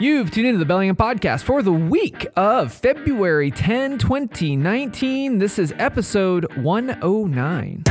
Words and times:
You've 0.00 0.30
tuned 0.30 0.46
into 0.46 0.58
the 0.58 0.64
Bellingham 0.64 0.96
Podcast 0.96 1.42
for 1.42 1.62
the 1.62 1.74
week 1.74 2.26
of 2.34 2.72
February 2.72 3.50
10, 3.50 3.98
2019. 3.98 5.38
This 5.38 5.58
is 5.58 5.74
episode 5.76 6.50
109. 6.56 7.82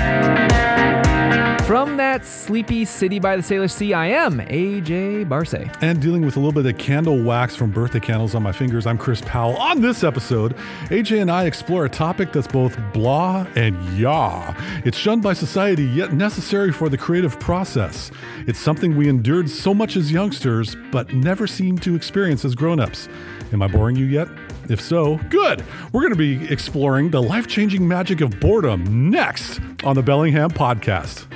From 1.69 1.97
that 1.97 2.25
sleepy 2.25 2.83
city 2.83 3.19
by 3.19 3.35
the 3.35 3.43
Salish 3.43 3.73
Sea, 3.73 3.93
I 3.93 4.07
am 4.07 4.39
AJ 4.39 5.29
Barce. 5.29 5.53
And 5.81 6.01
dealing 6.01 6.25
with 6.25 6.35
a 6.35 6.39
little 6.39 6.63
bit 6.63 6.65
of 6.65 6.79
candle 6.79 7.21
wax 7.21 7.55
from 7.55 7.69
birthday 7.69 7.99
candles 7.99 8.33
on 8.33 8.41
my 8.41 8.51
fingers, 8.51 8.87
I'm 8.87 8.97
Chris 8.97 9.21
Powell. 9.21 9.55
On 9.57 9.79
this 9.79 10.03
episode, 10.03 10.55
AJ 10.85 11.21
and 11.21 11.29
I 11.29 11.45
explore 11.45 11.85
a 11.85 11.89
topic 11.89 12.33
that's 12.33 12.47
both 12.47 12.75
blah 12.91 13.45
and 13.53 13.79
yah. 13.95 14.55
It's 14.83 14.97
shunned 14.97 15.21
by 15.21 15.33
society, 15.33 15.83
yet 15.83 16.11
necessary 16.11 16.71
for 16.71 16.89
the 16.89 16.97
creative 16.97 17.39
process. 17.39 18.09
It's 18.47 18.57
something 18.57 18.97
we 18.97 19.07
endured 19.07 19.47
so 19.47 19.71
much 19.71 19.95
as 19.95 20.11
youngsters, 20.11 20.75
but 20.91 21.13
never 21.13 21.45
seemed 21.45 21.83
to 21.83 21.93
experience 21.93 22.43
as 22.45 22.55
grown-ups. 22.55 23.07
Am 23.53 23.61
I 23.61 23.67
boring 23.67 23.95
you 23.95 24.05
yet? 24.05 24.27
If 24.69 24.81
so, 24.81 25.17
good. 25.29 25.63
We're 25.91 26.01
going 26.01 26.13
to 26.13 26.17
be 26.17 26.51
exploring 26.51 27.11
the 27.11 27.21
life 27.21 27.45
changing 27.45 27.87
magic 27.87 28.21
of 28.21 28.39
boredom 28.39 29.11
next 29.11 29.59
on 29.83 29.95
the 29.95 30.01
Bellingham 30.01 30.49
Podcast. 30.49 31.27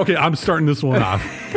Okay, 0.00 0.16
I'm 0.16 0.34
starting 0.34 0.64
this 0.64 0.82
one 0.82 1.02
off. 1.02 1.22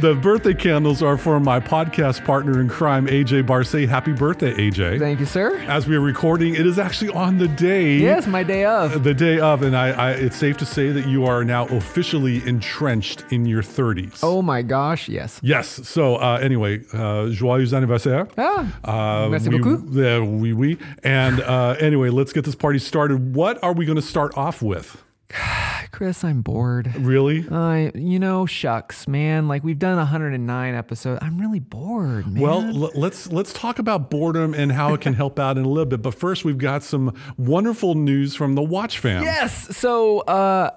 the 0.00 0.18
birthday 0.22 0.54
candles 0.54 1.02
are 1.02 1.18
for 1.18 1.38
my 1.38 1.60
podcast 1.60 2.24
partner 2.24 2.62
in 2.62 2.68
crime, 2.70 3.06
AJ 3.08 3.46
Barce. 3.46 3.86
Happy 3.86 4.12
birthday, 4.12 4.54
AJ. 4.54 4.98
Thank 4.98 5.20
you, 5.20 5.26
sir. 5.26 5.58
As 5.68 5.86
we 5.86 5.96
are 5.96 6.00
recording, 6.00 6.54
it 6.54 6.64
is 6.64 6.78
actually 6.78 7.10
on 7.10 7.36
the 7.36 7.46
day. 7.46 7.98
Yes, 7.98 8.26
my 8.26 8.42
day 8.42 8.64
of. 8.64 9.04
The 9.04 9.12
day 9.12 9.38
of, 9.38 9.62
and 9.62 9.76
I, 9.76 9.90
I, 9.90 10.10
it's 10.12 10.34
safe 10.34 10.56
to 10.58 10.64
say 10.64 10.92
that 10.92 11.06
you 11.08 11.26
are 11.26 11.44
now 11.44 11.66
officially 11.66 12.42
entrenched 12.48 13.22
in 13.30 13.44
your 13.44 13.62
30s. 13.62 14.20
Oh 14.22 14.40
my 14.40 14.62
gosh, 14.62 15.06
yes. 15.06 15.40
Yes. 15.42 15.86
So 15.86 16.16
uh, 16.16 16.38
anyway, 16.40 16.78
uh, 16.94 17.28
joyeux 17.28 17.74
anniversaire. 17.74 18.28
Ah, 18.38 18.66
Uh, 18.82 19.28
merci 19.28 19.50
we, 19.50 19.58
beaucoup. 19.58 19.84
Yeah, 19.92 20.20
oui, 20.20 20.54
oui. 20.54 20.78
And 21.04 21.42
uh, 21.42 21.76
anyway, 21.80 22.08
let's 22.08 22.32
get 22.32 22.46
this 22.46 22.54
party 22.54 22.78
started. 22.78 23.34
What 23.34 23.62
are 23.62 23.74
we 23.74 23.84
going 23.84 23.96
to 23.96 24.02
start 24.02 24.34
off 24.38 24.62
with? 24.62 25.04
Chris, 26.00 26.24
I'm 26.24 26.40
bored. 26.40 26.96
Really? 26.96 27.46
I, 27.50 27.92
you 27.94 28.18
know, 28.18 28.46
shucks, 28.46 29.06
man. 29.06 29.48
Like 29.48 29.62
we've 29.62 29.78
done 29.78 29.98
109 29.98 30.74
episodes. 30.74 31.18
I'm 31.20 31.38
really 31.38 31.58
bored, 31.58 32.26
man. 32.26 32.42
Well, 32.42 32.62
l- 32.62 32.90
let's 32.94 33.30
let's 33.30 33.52
talk 33.52 33.78
about 33.78 34.08
boredom 34.08 34.54
and 34.54 34.72
how 34.72 34.94
it 34.94 35.02
can 35.02 35.12
help 35.12 35.38
out 35.38 35.58
in 35.58 35.64
a 35.66 35.68
little 35.68 35.84
bit. 35.84 36.00
But 36.00 36.14
first, 36.14 36.42
we've 36.42 36.56
got 36.56 36.82
some 36.82 37.14
wonderful 37.36 37.96
news 37.96 38.34
from 38.34 38.54
the 38.54 38.62
Watch 38.62 38.98
fam. 38.98 39.22
Yes. 39.24 39.76
So, 39.76 40.20
uh, 40.20 40.70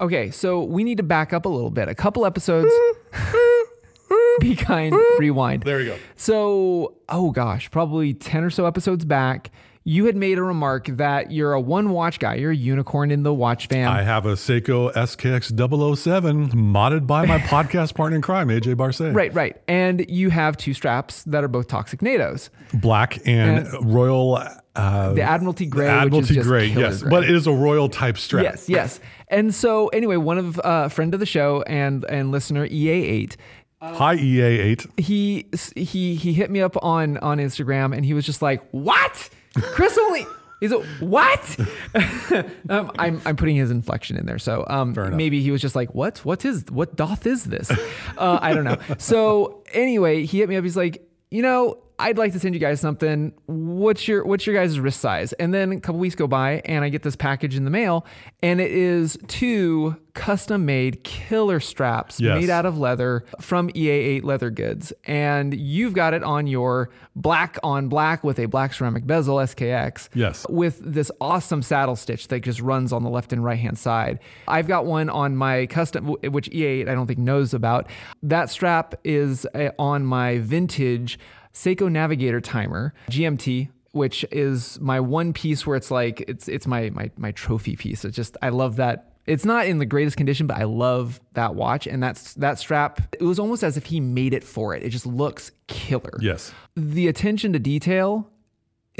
okay. 0.00 0.30
So 0.30 0.62
we 0.62 0.82
need 0.82 0.96
to 0.96 1.02
back 1.02 1.34
up 1.34 1.44
a 1.44 1.50
little 1.50 1.68
bit. 1.68 1.90
A 1.90 1.94
couple 1.94 2.24
episodes. 2.24 2.72
Be 4.40 4.56
kind. 4.56 4.96
Rewind. 5.18 5.64
There 5.64 5.80
you 5.82 5.90
go. 5.90 5.98
So, 6.16 6.94
oh 7.10 7.32
gosh, 7.32 7.70
probably 7.70 8.14
10 8.14 8.44
or 8.44 8.48
so 8.48 8.64
episodes 8.64 9.04
back, 9.04 9.50
you 9.84 10.04
had 10.04 10.14
made 10.16 10.36
a 10.38 10.42
remark 10.42 10.86
that 10.86 11.32
you're 11.32 11.52
a 11.54 11.60
one 11.60 11.90
watch 11.90 12.18
guy. 12.18 12.34
You're 12.34 12.50
a 12.50 12.56
unicorn 12.56 13.10
in 13.10 13.22
the 13.22 13.32
watch 13.32 13.66
fam. 13.66 13.88
I 13.88 14.02
have 14.02 14.26
a 14.26 14.34
Seiko 14.34 14.92
SKX 14.92 15.96
007 15.96 16.50
modded 16.50 17.06
by 17.06 17.24
my 17.24 17.38
podcast 17.54 17.94
partner 17.94 18.16
in 18.16 18.22
crime, 18.22 18.48
AJ 18.48 18.76
Barce. 18.76 19.00
right, 19.00 19.32
right. 19.34 19.60
And 19.66 20.08
you 20.10 20.30
have 20.30 20.56
two 20.56 20.74
straps 20.74 21.22
that 21.24 21.42
are 21.42 21.48
both 21.48 21.68
toxic 21.68 22.00
NATOs. 22.00 22.50
Black 22.74 23.26
and, 23.26 23.66
Royal. 23.82 24.42
Uh, 24.76 25.12
The 25.14 25.22
Admiralty 25.22 25.66
Gray, 25.66 25.86
which 25.86 25.92
Admiralty 25.92 26.28
is 26.30 26.34
just 26.36 26.48
Gray, 26.48 26.66
yes. 26.66 27.00
gray. 27.02 27.10
But 27.10 27.24
it 27.24 27.30
is 27.30 27.46
a 27.46 27.52
Royal 27.52 27.88
type 27.88 28.18
strap. 28.18 28.44
Yes, 28.44 28.68
yes. 28.68 29.00
And 29.28 29.54
so 29.54 29.88
anyway, 29.88 30.16
one 30.16 30.38
of 30.38 30.60
uh, 30.60 30.88
friend 30.88 31.12
of 31.14 31.20
the 31.20 31.26
show 31.26 31.62
and 31.66 32.04
and 32.04 32.30
listener 32.30 32.68
EA8 32.68 33.36
Hi, 33.82 34.14
E 34.14 34.36
EA8. 34.36 35.00
he 35.00 35.46
he 35.74 36.14
he 36.14 36.32
hit 36.34 36.50
me 36.50 36.60
up 36.60 36.76
on 36.84 37.16
on 37.18 37.38
Instagram 37.38 37.96
and 37.96 38.04
he 38.04 38.12
was 38.12 38.26
just 38.26 38.42
like, 38.42 38.62
"What? 38.72 39.30
Chris 39.54 39.98
only 39.98 40.26
He's 40.60 40.72
a 40.72 40.80
what? 41.00 41.56
um, 42.68 42.92
I'm 42.98 43.22
I'm 43.24 43.36
putting 43.36 43.56
his 43.56 43.70
inflection 43.70 44.18
in 44.18 44.26
there, 44.26 44.38
so 44.38 44.66
um, 44.68 44.94
maybe 45.16 45.40
he 45.40 45.50
was 45.50 45.62
just 45.62 45.74
like, 45.74 45.94
"What? 45.94 46.18
What 46.18 46.44
is? 46.44 46.66
What 46.70 46.96
doth 46.96 47.26
is 47.26 47.44
this?" 47.44 47.70
Uh, 48.18 48.38
I 48.42 48.52
don't 48.52 48.64
know. 48.64 48.76
So 48.98 49.62
anyway, 49.72 50.26
he 50.26 50.40
hit 50.40 50.50
me 50.50 50.56
up. 50.56 50.64
He's 50.64 50.76
like, 50.76 51.02
"You 51.30 51.40
know, 51.40 51.78
I'd 52.00 52.18
like 52.18 52.32
to 52.32 52.40
send 52.40 52.54
you 52.54 52.60
guys 52.60 52.80
something. 52.80 53.32
What's 53.46 54.08
your 54.08 54.24
what's 54.24 54.46
your 54.46 54.56
guys' 54.56 54.80
wrist 54.80 55.00
size?" 55.00 55.32
And 55.34 55.52
then 55.54 55.72
a 55.72 55.80
couple 55.80 56.00
weeks 56.00 56.14
go 56.14 56.26
by, 56.26 56.62
and 56.64 56.84
I 56.84 56.88
get 56.88 57.02
this 57.02 57.16
package 57.16 57.56
in 57.56 57.64
the 57.64 57.70
mail, 57.70 58.06
and 58.42 58.60
it 58.60 58.70
is 58.70 59.18
two 59.28 59.96
custom 60.12 60.66
made 60.66 61.04
killer 61.04 61.60
straps 61.60 62.20
Yes. 62.20 62.40
made 62.40 62.50
out 62.50 62.66
of 62.66 62.76
leather 62.76 63.24
from 63.40 63.70
EA8 63.76 64.24
Leather 64.24 64.50
Goods. 64.50 64.92
And 65.04 65.54
you've 65.54 65.92
got 65.94 66.14
it 66.14 66.24
on 66.24 66.48
your 66.48 66.90
black 67.14 67.58
on 67.62 67.88
black 67.88 68.24
with 68.24 68.40
a 68.40 68.46
black 68.46 68.74
ceramic 68.74 69.06
bezel 69.06 69.36
SKX. 69.36 70.08
Yes. 70.12 70.44
With 70.48 70.80
this 70.84 71.12
awesome 71.20 71.62
saddle 71.62 71.94
stitch 71.94 72.26
that 72.28 72.40
just 72.40 72.60
runs 72.60 72.92
on 72.92 73.04
the 73.04 73.08
left 73.08 73.32
and 73.32 73.44
right 73.44 73.58
hand 73.58 73.78
side. 73.78 74.18
I've 74.48 74.66
got 74.66 74.84
one 74.84 75.08
on 75.08 75.36
my 75.36 75.66
custom, 75.66 76.06
which 76.08 76.48
EA8 76.50 76.88
I 76.88 76.94
don't 76.94 77.06
think 77.06 77.20
knows 77.20 77.54
about. 77.54 77.88
That 78.22 78.50
strap 78.50 78.96
is 79.04 79.46
uh, 79.54 79.70
on 79.78 80.04
my 80.04 80.38
vintage 80.38 81.20
Seiko 81.52 81.90
Navigator 81.90 82.40
timer, 82.40 82.94
GMT 83.10 83.68
which 83.92 84.24
is 84.30 84.78
my 84.80 85.00
one 85.00 85.32
piece 85.32 85.66
where 85.66 85.76
it's 85.76 85.90
like 85.90 86.20
it's 86.28 86.48
it's 86.48 86.66
my 86.66 86.90
my 86.90 87.10
my 87.16 87.32
trophy 87.32 87.76
piece. 87.76 88.04
It's 88.04 88.16
just 88.16 88.36
I 88.42 88.50
love 88.50 88.76
that. 88.76 89.06
It's 89.26 89.44
not 89.44 89.66
in 89.66 89.78
the 89.78 89.86
greatest 89.86 90.16
condition, 90.16 90.46
but 90.46 90.56
I 90.56 90.64
love 90.64 91.20
that 91.34 91.54
watch 91.54 91.86
and 91.86 92.02
that's 92.02 92.34
that 92.34 92.58
strap. 92.58 93.00
It 93.18 93.24
was 93.24 93.38
almost 93.38 93.62
as 93.62 93.76
if 93.76 93.86
he 93.86 94.00
made 94.00 94.32
it 94.32 94.42
for 94.42 94.74
it. 94.74 94.82
It 94.82 94.90
just 94.90 95.06
looks 95.06 95.52
killer. 95.66 96.18
Yes. 96.20 96.52
The 96.76 97.08
attention 97.08 97.52
to 97.52 97.58
detail 97.58 98.30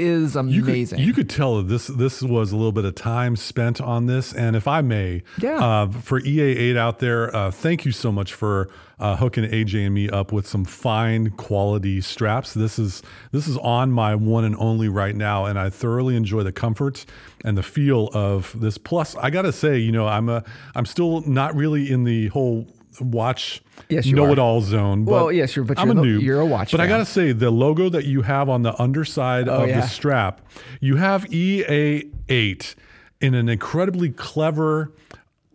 is 0.01 0.35
You 0.35 0.41
amazing. 0.41 0.97
Could, 0.99 1.05
you 1.07 1.13
could 1.13 1.29
tell 1.29 1.57
that 1.57 1.67
this 1.67 1.87
this 1.87 2.21
was 2.21 2.51
a 2.51 2.55
little 2.55 2.71
bit 2.71 2.85
of 2.85 2.95
time 2.95 3.35
spent 3.35 3.79
on 3.79 4.07
this, 4.07 4.33
and 4.33 4.55
if 4.55 4.67
I 4.67 4.81
may, 4.81 5.23
Yeah. 5.39 5.57
uh, 5.63 5.87
for 5.89 6.19
EA8 6.21 6.75
out 6.77 6.99
there, 6.99 7.33
uh, 7.35 7.51
thank 7.51 7.85
you 7.85 7.91
so 7.91 8.11
much 8.11 8.33
for 8.33 8.69
uh, 8.99 9.15
hooking 9.15 9.43
AJ 9.45 9.85
and 9.85 9.93
me 9.95 10.09
up 10.09 10.31
with 10.31 10.45
some 10.47 10.63
fine 10.65 11.31
quality 11.31 12.01
straps. 12.01 12.53
This 12.53 12.77
is 12.77 13.01
this 13.31 13.47
is 13.47 13.57
on 13.57 13.91
my 13.91 14.15
one 14.15 14.43
and 14.43 14.55
only 14.57 14.89
right 14.89 15.15
now, 15.15 15.45
and 15.45 15.57
I 15.57 15.69
thoroughly 15.69 16.15
enjoy 16.15 16.43
the 16.43 16.51
comfort 16.51 17.05
and 17.43 17.57
the 17.57 17.63
feel 17.63 18.09
of 18.13 18.55
this. 18.59 18.77
Plus, 18.77 19.15
I 19.15 19.29
gotta 19.29 19.51
say, 19.51 19.77
you 19.79 19.91
know, 19.91 20.07
I'm 20.07 20.29
a 20.29 20.43
I'm 20.75 20.85
still 20.85 21.21
not 21.21 21.55
really 21.55 21.91
in 21.91 22.03
the 22.03 22.27
whole 22.27 22.67
watch 22.99 23.61
Yes, 23.89 24.05
you 24.05 24.15
know 24.15 24.31
it 24.31 24.39
all 24.39 24.61
zone. 24.61 25.05
But 25.05 25.11
Well, 25.11 25.31
yes, 25.31 25.55
you're- 25.55 25.65
but 25.67 25.79
I'm 25.79 25.87
you're 25.89 25.97
a 25.97 26.01
noob. 26.01 26.21
you're 26.21 26.39
a 26.41 26.45
watch 26.45 26.71
But 26.71 26.81
I 26.81 26.87
gotta 26.87 27.05
say, 27.05 27.31
the 27.31 27.49
logo 27.51 27.89
that 27.89 28.05
you 28.05 28.21
have 28.23 28.49
on 28.49 28.63
the 28.63 28.79
underside 28.81 29.47
oh, 29.47 29.53
of 29.53 29.61
Oh, 29.61 29.65
yeah. 29.65 29.81
the 29.81 29.87
strap, 29.87 30.41
you 30.79 30.97
have 30.97 31.25
EA8 31.31 32.75
in 33.21 33.33
an 33.35 33.49
incredibly 33.49 34.09
clever 34.09 34.91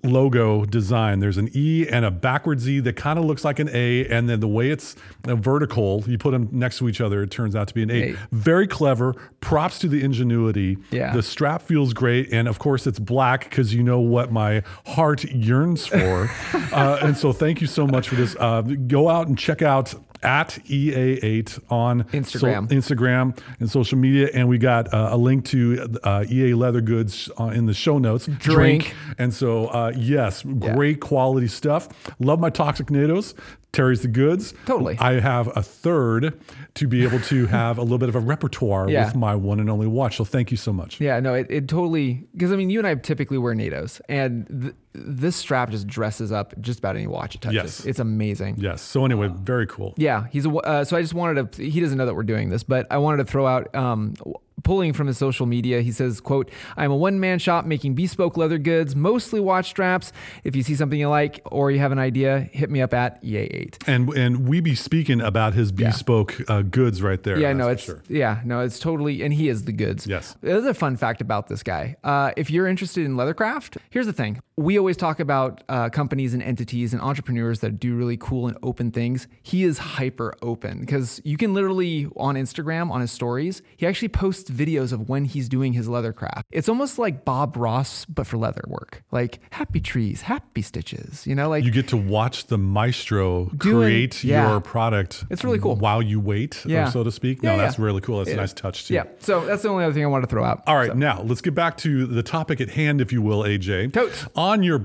logo 0.03 0.65
design. 0.65 1.21
There's 1.21 1.37
an 1.37 1.51
E 1.55 1.87
and 1.89 2.05
a 2.05 2.11
backwards 2.11 2.63
Z 2.63 2.81
that 2.81 2.95
kind 2.95 3.19
of 3.19 3.25
looks 3.25 3.45
like 3.45 3.59
an 3.59 3.69
A, 3.73 4.07
and 4.07 4.29
then 4.29 4.41
the 4.41 4.49
way 4.49 4.71
it's 4.71 4.97
uh, 5.27 5.35
vertical, 5.35 6.05
you 6.07 6.19
put 6.19 6.31
them 6.33 6.49
next 6.53 6.79
to 6.79 6.89
each 6.89 7.01
other, 7.01 7.23
it 7.23 7.31
turns 7.31 7.57
out 7.57 7.69
to 7.69 7.75
be 7.75 7.83
an 7.83 7.91
A. 7.91 7.95
Eight. 7.95 8.17
Very 8.33 8.67
clever. 8.67 9.15
Props 9.41 9.79
to 9.81 9.89
the 9.89 10.03
ingenuity. 10.03 10.79
Yeah. 10.91 11.13
The 11.13 11.23
strap 11.23 11.63
feels 11.63 11.93
great, 11.93 12.33
and 12.33 12.49
of 12.49 12.59
course 12.59 12.87
it's 12.87 12.99
black 12.99 13.45
because 13.45 13.75
you 13.75 13.83
know 13.83 14.01
what 14.01 14.31
my 14.31 14.63
heart 14.87 15.25
yearns 15.25 15.87
for. 15.87 16.31
uh, 16.73 16.99
and 17.03 17.17
so 17.17 17.33
thank 17.33 17.61
you 17.61 17.67
so 17.67 17.87
much 17.87 18.09
for 18.09 18.15
this. 18.15 18.37
Uh, 18.39 18.63
go 18.63 19.09
out 19.09 19.29
and 19.29 19.39
check 19.39 19.63
out 19.63 19.95
at 20.23 20.51
EA8 20.67 21.71
on 21.71 22.05
Instagram. 22.05 22.69
Instagram 22.69 23.39
and 23.61 23.71
social 23.71 23.99
media, 23.99 24.29
and 24.35 24.49
we 24.49 24.59
got 24.59 24.93
uh, 24.93 25.11
a 25.13 25.17
link 25.17 25.45
to 25.47 25.99
uh, 26.03 26.25
EA 26.29 26.55
Leather 26.55 26.81
Goods 26.81 27.31
uh, 27.39 27.45
in 27.47 27.67
the 27.67 27.75
show 27.75 27.99
notes. 27.99 28.27
Drink. 28.27 28.95
and 29.19 29.33
so 29.33 29.67
uh, 29.69 29.93
yes, 29.97 30.43
great 30.43 31.01
quality 31.01 31.49
stuff. 31.49 31.89
Love 32.19 32.41
my 32.41 32.51
toxic 32.51 32.87
NATOs. 32.89 33.35
Terry's 33.73 34.01
the 34.01 34.09
goods. 34.09 34.55
Totally. 34.65 34.97
I 34.99 35.21
have 35.21 35.55
a 35.55 35.63
third 35.63 36.41
to 36.77 36.89
be 36.89 37.05
able 37.05 37.21
to 37.21 37.45
have 37.49 37.77
a 37.77 37.83
little 37.83 37.99
bit 37.99 38.09
of 38.09 38.15
a 38.15 38.21
repertoire 38.21 38.89
Yeah. 38.89 39.05
with 39.05 39.15
my 39.15 39.35
one 39.35 39.61
and 39.61 39.69
only 39.69 39.87
watch. 39.87 40.17
So 40.17 40.25
thank 40.25 40.51
you 40.51 40.57
so 40.57 40.73
much. 40.73 40.99
Yeah, 40.99 41.21
no, 41.21 41.35
it, 41.35 41.47
it 41.51 41.69
totally 41.69 42.27
because 42.33 42.53
I 42.53 42.57
mean 42.57 42.71
you 42.71 42.79
and 42.79 42.87
I 42.87 42.95
typically 42.95 43.37
wear 43.37 43.55
NATOs, 43.55 44.01
and 44.09 44.47
th- 44.63 44.75
this 44.95 45.37
strap 45.37 45.69
just 45.71 45.87
dresses 45.87 46.33
up 46.33 46.55
just 46.63 46.79
about 46.79 46.97
any 46.97 47.07
watch 47.07 47.35
it 47.35 47.43
touches. 47.43 47.55
Yes. 47.81 47.85
It's 47.85 47.99
amazing. 47.99 48.57
Yes. 48.59 48.81
So 48.81 49.05
anyway, 49.05 49.29
very 49.31 49.67
cool. 49.67 49.93
Yeah, 49.99 50.27
he's 50.31 50.47
a. 50.47 50.51
Uh, 50.51 50.85
so 50.85 50.97
I 50.97 51.03
just 51.03 51.13
wanted 51.13 51.53
to. 51.53 51.63
He 51.71 51.81
doesn't 51.81 51.99
know 51.99 52.07
that 52.07 52.15
we're 52.15 52.23
doing 52.23 52.49
this, 52.49 52.63
but 52.63 52.87
I 52.91 52.97
wanted 52.97 53.19
to 53.19 53.31
throw 53.31 53.47
out. 53.47 53.75
Um, 53.75 54.15
pulling 54.63 54.93
from 54.93 55.07
his 55.07 55.19
social 55.19 55.47
media, 55.47 55.81
he 55.83 55.93
says, 55.93 56.21
"quote 56.21 56.51
I'm 56.77 56.91
a 56.91 56.97
one 56.97 57.21
man 57.21 57.39
shop 57.39 57.67
making 57.67 57.95
bespoke 57.95 58.37
leather 58.37 58.59
goods, 58.59 58.97
mostly 58.97 59.41
watch 59.41 59.69
straps. 59.69 60.13
If 60.45 60.57
you 60.57 60.63
see 60.63 60.75
something 60.75 60.99
you 60.99 61.09
like 61.09 61.41
or 61.47 61.71
you 61.71 61.79
have 61.79 61.93
an 61.93 61.99
idea, 61.99 62.41
hit 62.53 62.71
me 62.71 62.81
up 62.83 62.95
at 62.95 63.19
E 63.23 63.35
EA8." 63.35 63.77
And 63.87 64.09
and 64.15 64.49
we 64.49 64.61
be 64.61 64.75
speaking 64.75 65.21
about 65.21 65.55
his 65.55 65.73
bespoke 65.73 66.41
uh, 66.49 66.63
goods 66.63 67.03
right 67.03 67.23
there. 67.23 67.39
Yeah, 67.39 67.53
no, 67.53 67.69
it's 67.69 67.85
sure. 67.85 68.03
yeah, 68.09 68.41
no, 68.45 68.61
it's 68.61 68.79
totally, 68.79 69.23
and 69.23 69.33
he 69.33 69.49
is 69.49 69.65
the 69.65 69.73
goods. 69.73 70.07
Yes. 70.07 70.37
There's 70.41 70.65
a 70.65 70.75
fun 70.75 70.97
fact 70.97 71.21
about 71.21 71.49
this 71.49 71.63
guy. 71.63 71.97
Uh, 72.03 72.33
if 72.37 72.51
you're 72.51 72.67
interested 72.67 73.05
in 73.05 73.15
leathercraft, 73.17 73.77
here's 73.91 74.07
the 74.07 74.13
thing: 74.13 74.41
we 74.59 74.79
always 74.79 74.97
talk 74.97 75.21
about 75.21 75.63
uh, 75.69 75.91
companies 75.91 76.33
and 76.33 76.43
entities 76.43 76.95
and 76.95 77.03
entrepreneurs 77.03 77.61
that 77.61 77.79
do 77.79 77.95
really 77.95 78.17
cool 78.17 78.47
and 78.49 78.57
open 78.63 78.91
things. 78.91 79.29
He 79.43 79.65
is 79.65 79.77
hyper 79.77 80.33
open 80.41 80.81
because 80.81 81.21
you 81.25 81.37
can 81.37 81.53
literally 81.53 82.09
on 82.17 82.37
Instagram 82.37 82.91
on 82.91 83.03
his 83.03 83.11
stories, 83.11 83.61
he 83.77 83.87
actually 83.87 84.09
posts 84.09 84.51
videos 84.51 84.93
of 84.93 85.11
when 85.11 85.27
he's 85.27 85.51
doing 85.51 85.75
his 85.75 85.89
leather 85.91 86.15
craft. 86.15 86.47
It's 86.51 86.71
almost 86.71 86.99
like 86.99 87.25
Bob 87.27 87.55
Ross 87.57 88.07
but 88.07 88.27
for 88.27 88.39
leather 88.39 88.65
work. 88.67 89.03
Like 89.13 89.41
happy 89.51 89.79
trees, 89.79 90.23
happy 90.23 90.63
stitches. 90.63 91.27
You 91.27 91.35
know, 91.35 91.51
like 91.51 91.65
You 91.65 91.71
get 91.71 91.89
to 91.89 91.99
watch 91.99 92.47
the 92.47 92.57
maestro 92.57 93.51
Doing- 93.59 93.77
create 93.83 94.25
yeah. 94.25 94.51
your 94.51 94.61
product. 94.63 95.25
It's 95.29 95.45
really 95.45 95.59
cool. 95.59 95.77
while 95.77 96.01
you 96.01 96.19
wait, 96.19 96.65
Yeah. 96.65 96.89
so 96.89 97.05
to 97.05 97.13
speak. 97.13 97.43
Yeah, 97.43 97.57
no, 97.57 97.59
that's 97.59 97.79
really 97.79 98.01
cool. 98.01 98.19
That's 98.19 98.31
a 98.31 98.37
nice 98.37 98.55
touch 98.55 98.87
too. 98.89 98.95
yeah. 98.95 99.05
So 99.19 99.45
that's 99.45 99.63
the 99.65 99.69
only 99.69 99.85
other 99.85 99.93
thing 99.93 100.03
I 100.05 100.07
wanted 100.07 100.29
to 100.29 100.31
throw 100.31 100.45
out. 100.45 100.63
All 100.67 100.77
right, 100.77 100.89
So. 100.89 100.95
now 100.95 101.21
let's 101.21 101.43
get 101.43 101.55
back 101.55 101.77
to 101.79 102.07
the 102.07 102.23
topic 102.23 102.63
at 102.63 102.71
hand, 102.71 103.03
if 103.03 103.13
you 103.13 103.21
will, 103.21 103.43
AJ. 103.43 103.93
Totes. 103.93 104.27
On 104.35 104.46
your 104.63 104.85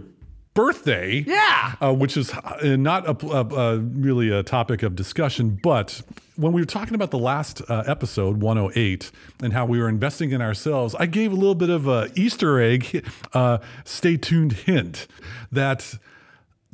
birthday, 0.53 1.23
Yeah. 1.25 1.75
uh, 1.81 1.93
which 1.93 2.17
is 2.17 2.31
uh, 2.33 2.75
not 2.77 3.07
a, 3.07 3.25
a, 3.27 3.45
a 3.75 3.77
really 3.79 4.29
a 4.31 4.43
topic 4.43 4.83
of 4.83 4.95
discussion, 4.97 5.57
but 5.63 6.01
when 6.35 6.51
we 6.51 6.61
were 6.61 6.65
talking 6.65 6.93
about 6.93 7.11
the 7.11 7.17
last 7.19 7.61
uh, 7.69 7.83
episode, 7.87 8.41
108, 8.41 9.11
and 9.41 9.53
how 9.53 9.65
we 9.65 9.79
were 9.79 9.87
investing 9.87 10.31
in 10.31 10.41
ourselves, 10.41 10.93
I 10.95 11.05
gave 11.05 11.31
a 11.31 11.35
little 11.35 11.55
bit 11.55 11.69
of 11.69 11.87
a 11.87 12.09
Easter 12.15 12.59
egg, 12.59 13.05
uh, 13.33 13.59
stay 13.85 14.17
tuned 14.17 14.53
hint 14.53 15.07
that 15.53 15.97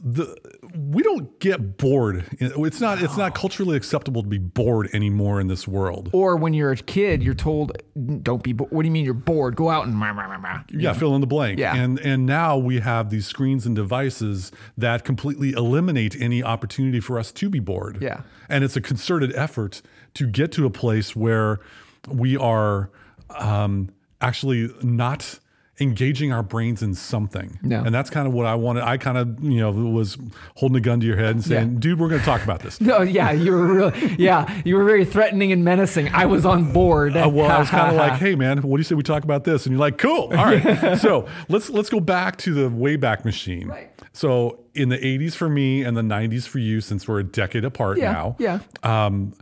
the 0.04 0.36
we 0.78 1.02
don't 1.02 1.40
get 1.40 1.78
bored. 1.78 2.26
It's 2.40 2.80
not 2.80 3.02
it's 3.02 3.18
not 3.18 3.34
culturally 3.34 3.76
acceptable 3.76 4.22
to 4.22 4.28
be 4.28 4.38
bored 4.38 4.90
anymore 4.94 5.42
in 5.42 5.48
this 5.48 5.68
world. 5.68 6.10
Or 6.14 6.36
when 6.36 6.54
you're 6.54 6.72
a 6.72 6.78
kid, 6.78 7.24
you're 7.24 7.34
told, 7.34 7.82
"Don't 8.24 8.44
be. 8.44 8.54
Bo- 8.54 8.66
what 8.66 8.84
do 8.84 8.88
you 8.88 8.92
mean 8.92 9.04
you're 9.04 9.14
bored? 9.14 9.56
Go 9.56 9.70
out 9.70 9.86
and." 9.86 9.96
Mah, 9.96 10.14
mah, 10.14 10.38
mah." 10.38 10.62
Yeah, 10.70 10.94
fill 10.94 11.16
in 11.16 11.22
the 11.22 11.28
blank. 11.28 11.60
Yeah. 11.60 11.76
And 11.76 12.00
and 12.00 12.26
now 12.26 12.58
we 12.58 12.80
have 12.80 13.10
these 13.10 13.26
screens 13.26 13.66
and 13.66 13.76
devices 13.76 14.52
that 14.78 15.04
completely 15.04 15.52
eliminate 15.52 16.16
any 16.20 16.44
opportunity 16.44 17.00
for 17.00 17.18
us 17.18 17.32
to 17.34 17.50
be 17.50 17.60
bored. 17.60 17.98
Yeah. 18.02 18.22
And 18.50 18.64
it's 18.64 18.76
a 18.76 18.82
concerted 18.82 19.36
effort 19.36 19.82
to 20.14 20.28
get 20.28 20.52
to 20.54 20.66
a 20.66 20.70
place 20.70 21.16
where 21.16 21.60
we 22.08 22.38
are 22.38 22.90
um, 23.38 23.90
actually 24.22 24.74
not 24.82 25.40
engaging 25.80 26.32
our 26.32 26.42
brains 26.42 26.82
in 26.82 26.96
something. 26.96 27.60
No. 27.62 27.84
And 27.84 27.94
that's 27.94 28.10
kind 28.10 28.28
of 28.28 28.34
what 28.34 28.48
I 28.48 28.56
wanted. 28.56 28.84
I 28.84 28.98
kind 28.98 29.18
of, 29.18 29.44
you 29.44 29.60
know, 29.60 29.72
was 29.72 30.18
holding 30.56 30.76
a 30.76 30.82
gun 30.82 31.00
to 31.02 31.06
your 31.06 31.18
head 31.18 31.32
and 31.36 31.44
saying, 31.44 31.74
Yeah. 31.74 31.80
dude, 31.80 32.00
we're 32.00 32.10
going 32.10 32.20
to 32.20 32.26
talk 32.26 32.44
about 32.44 32.62
this. 32.62 32.82
No, 32.88 33.02
yeah, 33.02 33.32
you 33.32 33.52
were 33.52 33.68
really, 33.68 34.16
yeah, 34.18 34.62
you 34.64 34.76
were 34.78 34.86
very 34.86 35.04
threatening 35.04 35.52
and 35.52 35.64
menacing. 35.66 36.08
I 36.14 36.26
was 36.26 36.46
on 36.46 36.72
board. 36.72 37.18
Uh, 37.18 37.30
well, 37.30 37.52
I 37.52 37.60
was 37.60 37.70
kind 37.70 37.90
of 37.90 37.96
like, 37.98 38.14
"Hey, 38.14 38.34
man, 38.34 38.62
what 38.62 38.78
do 38.78 38.80
you 38.80 38.86
say 38.86 38.96
we 38.96 39.04
talk 39.04 39.26
about 39.26 39.44
this?" 39.44 39.66
And 39.66 39.74
you're 39.74 39.80
like, 39.80 39.98
"Cool, 39.98 40.32
all 40.32 40.46
right." 40.46 40.98
so 40.98 41.28
let's 41.50 41.70
let's 41.70 41.90
go 41.90 42.00
back 42.00 42.38
to 42.38 42.54
the 42.54 42.70
Wayback 42.70 43.26
Machine. 43.26 43.68
Right. 43.68 43.92
So 44.14 44.64
in 44.74 44.88
the 44.88 44.98
'80s 44.98 45.36
for 45.36 45.50
me 45.50 45.84
and 45.84 45.98
the 45.98 46.02
'90s 46.02 46.48
for 46.48 46.60
you, 46.60 46.80
since 46.80 47.08
we're 47.10 47.20
a 47.20 47.24
decade 47.26 47.66
apart 47.66 47.98
yeah, 47.98 48.14
now, 48.14 48.36
yeah. 48.40 48.60
um, 48.84 49.34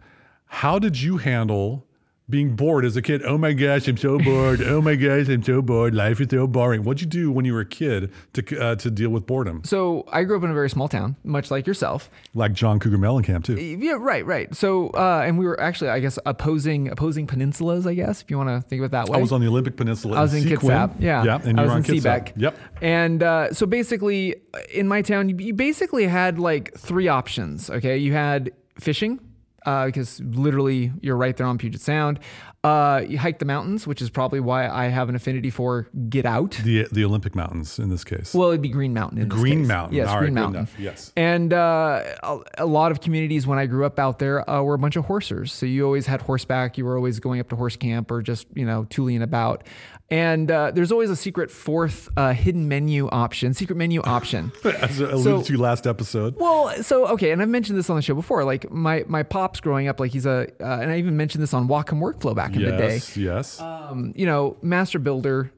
how 0.48 0.80
did 0.80 1.00
you 1.00 1.18
handle 1.18 1.85
being 2.30 2.56
bored 2.56 2.86
as 2.86 2.96
a 2.96 3.02
kid? 3.02 3.24
Oh 3.24 3.38
my 3.38 3.54
gosh, 3.54 3.88
I'm 3.88 3.98
so 3.98 4.18
bored. 4.18 4.62
oh 4.62 4.82
my 4.82 4.96
gosh, 4.96 5.28
I'm 5.30 5.44
so 5.44 5.62
bored. 5.62 5.94
Life 5.94 6.20
is 6.20 6.28
so 6.30 6.48
boring. 6.48 6.84
What'd 6.84 7.02
you 7.02 7.08
do 7.08 7.32
when 7.32 7.46
you 7.46 7.54
were 7.54 7.62
a 7.62 7.66
kid 7.66 8.12
to 8.34 8.60
uh, 8.60 8.76
to 8.76 8.92
deal 8.92 9.10
with 9.10 9.26
boredom? 9.26 9.62
So 9.64 10.06
I 10.12 10.24
grew 10.24 10.38
up 10.38 10.44
in 10.44 10.50
a 10.50 10.54
very 10.54 10.70
small 10.70 10.88
town, 10.88 11.16
much 11.24 11.52
like 11.52 11.68
yourself. 11.68 12.10
Like 12.34 12.54
John 12.54 12.80
Cougar 12.80 12.98
Mellencamp 12.98 13.44
too. 13.44 13.56
Yeah, 13.56 13.98
right, 14.00 14.26
right. 14.26 14.54
So, 14.56 14.90
uh, 14.90 15.24
and 15.26 15.38
we 15.38 15.46
were 15.46 15.60
actually, 15.60 15.90
I 15.90 16.00
guess, 16.00 16.18
opposing 16.26 16.90
opposing 16.90 17.28
peninsulas. 17.28 17.86
I 17.86 17.94
guess 17.94 18.22
if 18.22 18.32
you 18.32 18.38
want 18.38 18.50
to 18.50 18.68
think 18.68 18.82
of 18.82 18.86
it 18.86 18.92
that 18.92 19.10
way. 19.10 19.18
I 19.18 19.22
was 19.22 19.32
on 19.32 19.42
the 19.42 19.48
Olympic 19.48 19.78
Peninsula. 19.78 20.18
I 20.18 20.22
was 20.22 20.34
in 20.34 20.44
Sequim. 20.44 20.58
Kitsap. 20.58 20.96
Yeah. 21.00 21.24
yeah, 21.24 21.36
and 21.44 21.58
you 21.58 21.64
was 21.64 21.68
were 21.68 21.72
on 21.72 21.78
in 21.78 21.84
Kitsap. 21.84 22.34
Yep. 22.36 22.58
And 22.82 23.24
uh, 23.24 23.54
so 23.54 23.66
basically, 23.66 24.36
in 24.74 24.88
my 24.88 25.02
town, 25.02 25.38
you 25.38 25.54
basically 25.54 26.08
had 26.08 26.40
like 26.40 26.76
three 26.78 27.08
options. 27.08 27.70
Okay. 27.70 27.98
You 27.98 28.14
had 28.14 28.52
fishing, 28.80 29.20
uh, 29.66 29.86
because 29.86 30.20
literally 30.22 30.92
you're 31.02 31.18
right 31.18 31.36
there 31.36 31.48
on 31.48 31.58
Puget 31.58 31.82
Sound. 31.82 32.20
Uh, 32.64 33.04
you 33.08 33.20
hike 33.20 33.38
the 33.38 33.46
mountains, 33.46 33.86
which 33.86 34.02
is 34.02 34.10
probably 34.10 34.40
why 34.40 34.68
I 34.68 34.86
have 34.86 35.08
an 35.08 35.16
affinity 35.16 35.52
for 35.52 35.88
Get 36.10 36.26
Out. 36.26 36.60
The 36.64 36.88
the 36.92 37.06
Olympic 37.06 37.36
Mountains 37.36 37.78
in 37.78 37.90
this 37.90 38.04
case. 38.04 38.34
Well, 38.34 38.50
it'd 38.50 38.62
be 38.64 38.70
Green 38.70 38.92
Mountain. 38.92 39.20
In 39.20 39.30
this 39.30 39.38
Green. 39.38 39.68
Mountain. 39.68 39.96
Yes, 39.96 40.08
All 40.08 40.16
right, 40.16 40.22
Green 40.22 40.34
good 40.34 40.42
Mountain. 40.42 40.68
Yes. 40.80 41.14
And 41.16 41.54
uh, 41.54 42.04
a, 42.24 42.40
a 42.60 42.66
lot 42.66 42.92
of 42.92 43.02
communities 43.02 43.46
when 43.46 43.60
I 43.60 43.68
grew 43.68 43.86
up 43.86 44.00
out 44.00 44.18
there 44.18 44.50
uh, 44.50 44.64
were 44.64 44.74
a 44.74 44.80
bunch 44.80 44.96
of 44.96 45.06
horsers. 45.06 45.50
So 45.50 45.68
you 45.68 45.86
always 45.86 46.08
had 46.08 46.24
horseback. 46.24 46.78
You 46.78 46.86
were 46.86 46.96
always 46.96 47.20
going 47.20 47.40
up 47.40 47.50
to 47.50 47.56
horse 47.56 47.76
camp 47.76 48.10
or 48.10 48.24
just 48.24 48.48
you 48.56 48.66
know 48.66 48.86
tooling 48.90 49.22
about. 49.22 49.64
And 50.12 50.52
uh, 50.52 50.70
there's 50.70 50.92
always 50.92 51.10
a 51.10 51.16
secret 51.16 51.50
fourth 51.50 52.10
uh, 52.16 52.32
hidden 52.34 52.68
menu 52.68 53.10
option, 53.10 53.56
secret 53.56 53.76
menu 53.76 54.02
option. 54.04 54.52
As 54.64 55.00
alluded 55.00 55.24
So- 55.24 55.42
to 55.42 55.58
last 55.58 55.88
episode. 55.88 56.36
Well, 56.38 56.84
so 56.84 57.08
okay, 57.08 57.32
and 57.32 57.42
I've 57.42 57.50
mentioned 57.50 57.78
this 57.80 57.90
on 57.90 57.96
the 57.96 58.04
show 58.04 58.14
before. 58.14 58.44
Like 58.44 58.70
my 58.72 59.04
my 59.08 59.24
pops 59.24 59.60
growing 59.60 59.88
up, 59.88 60.00
like 60.00 60.12
he's 60.12 60.28
a, 60.28 60.48
uh, 60.62 60.80
and 60.80 60.92
I 60.92 61.00
even 61.00 61.18
mentioned 61.18 61.42
this 61.42 61.56
on 61.56 61.68
Whatcom 61.68 62.00
Workflow 62.00 62.36
back 62.36 62.56
in 62.56 62.62
the 62.64 62.72
day. 62.78 62.94
Yes, 62.94 63.18
yes. 63.18 63.60
Um, 63.60 64.14
you 64.16 64.28
know, 64.28 64.58
master 64.62 65.00
builder, 65.00 65.52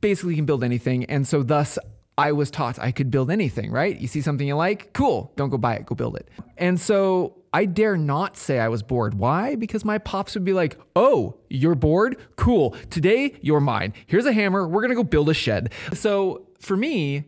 basically 0.00 0.36
can 0.36 0.46
build 0.46 0.64
anything, 0.64 1.04
and 1.06 1.28
so 1.28 1.42
thus 1.42 1.78
I 2.16 2.32
was 2.32 2.50
taught 2.50 2.78
I 2.78 2.92
could 2.92 3.10
build 3.10 3.30
anything. 3.30 3.70
Right? 3.70 3.94
You 3.98 4.08
see 4.08 4.22
something 4.22 4.48
you 4.48 4.54
like, 4.56 4.94
cool, 4.94 5.32
don't 5.36 5.50
go 5.50 5.58
buy 5.58 5.74
it, 5.74 5.84
go 5.84 5.94
build 5.94 6.16
it. 6.16 6.28
And 6.56 6.80
so 6.80 7.35
I 7.56 7.64
dare 7.64 7.96
not 7.96 8.36
say 8.36 8.60
I 8.60 8.68
was 8.68 8.82
bored. 8.82 9.14
Why? 9.14 9.54
Because 9.54 9.82
my 9.82 9.96
pops 9.96 10.34
would 10.34 10.44
be 10.44 10.52
like, 10.52 10.78
"Oh, 10.94 11.36
you're 11.48 11.74
bored? 11.74 12.18
Cool. 12.36 12.76
Today 12.90 13.32
you're 13.40 13.60
mine. 13.60 13.94
Here's 14.06 14.26
a 14.26 14.32
hammer. 14.34 14.68
We're 14.68 14.82
gonna 14.82 14.94
go 14.94 15.02
build 15.02 15.30
a 15.30 15.34
shed." 15.34 15.72
So 15.94 16.48
for 16.60 16.76
me, 16.76 17.24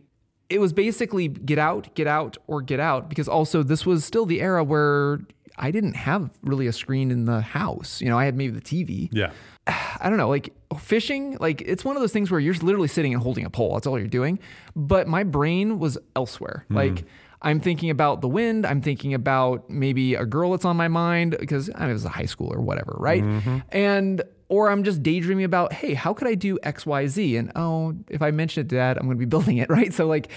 it 0.47 0.61
was 0.61 0.71
basically 0.71 1.29
get 1.29 1.57
out, 1.57 1.95
get 1.95 2.05
out, 2.05 2.37
or 2.45 2.61
get 2.61 2.79
out 2.79 3.09
because 3.09 3.27
also 3.27 3.63
this 3.63 3.87
was 3.87 4.05
still 4.05 4.27
the 4.27 4.39
era 4.39 4.63
where 4.63 5.21
I 5.57 5.71
didn't 5.71 5.95
have 5.95 6.29
really 6.43 6.67
a 6.67 6.73
screen 6.73 7.09
in 7.09 7.25
the 7.25 7.41
house. 7.41 7.99
You 7.99 8.09
know, 8.09 8.19
I 8.19 8.25
had 8.25 8.35
maybe 8.35 8.53
the 8.53 8.61
TV. 8.61 9.09
yeah. 9.11 9.31
I 9.99 10.09
don't 10.09 10.17
know, 10.17 10.29
like 10.29 10.53
fishing, 10.79 11.37
like 11.39 11.63
it's 11.65 11.83
one 11.83 11.95
of 11.95 12.03
those 12.03 12.13
things 12.13 12.29
where 12.29 12.39
you're 12.39 12.53
literally 12.53 12.87
sitting 12.87 13.15
and 13.15 13.23
holding 13.23 13.45
a 13.45 13.49
pole. 13.49 13.73
That's 13.73 13.87
all 13.87 13.97
you're 13.97 14.07
doing. 14.07 14.37
But 14.75 15.07
my 15.07 15.23
brain 15.23 15.79
was 15.79 15.97
elsewhere. 16.15 16.65
Hmm. 16.67 16.75
Like 16.75 17.05
I'm 17.41 17.59
thinking 17.61 17.89
about 17.89 18.21
the 18.21 18.27
wind. 18.27 18.65
I'm 18.65 18.81
thinking 18.81 19.13
about 19.13 19.69
maybe 19.69 20.15
a 20.15 20.25
girl 20.25 20.51
that's 20.51 20.65
on 20.65 20.75
my 20.75 20.87
mind 20.89 21.37
because 21.39 21.69
I 21.73 21.87
was 21.87 22.03
a 22.05 22.09
high 22.09 22.25
school 22.25 22.53
or 22.53 22.59
whatever, 22.59 22.95
right? 22.99 23.23
And 23.69 24.21
or 24.49 24.69
I'm 24.69 24.83
just 24.83 25.03
daydreaming 25.03 25.45
about, 25.45 25.71
hey, 25.73 25.93
how 25.93 26.13
could 26.13 26.27
I 26.27 26.33
do 26.35 26.57
X, 26.63 26.85
Y, 26.85 27.07
Z? 27.07 27.37
And 27.37 27.51
oh, 27.55 27.95
if 28.09 28.21
I 28.21 28.31
mention 28.31 28.61
it 28.61 28.69
to 28.69 28.75
dad, 28.75 28.97
I'm 28.97 29.05
going 29.05 29.15
to 29.17 29.19
be 29.19 29.25
building 29.35 29.57
it, 29.57 29.69
right? 29.69 29.93
So 29.93 30.05
like, 30.07 30.29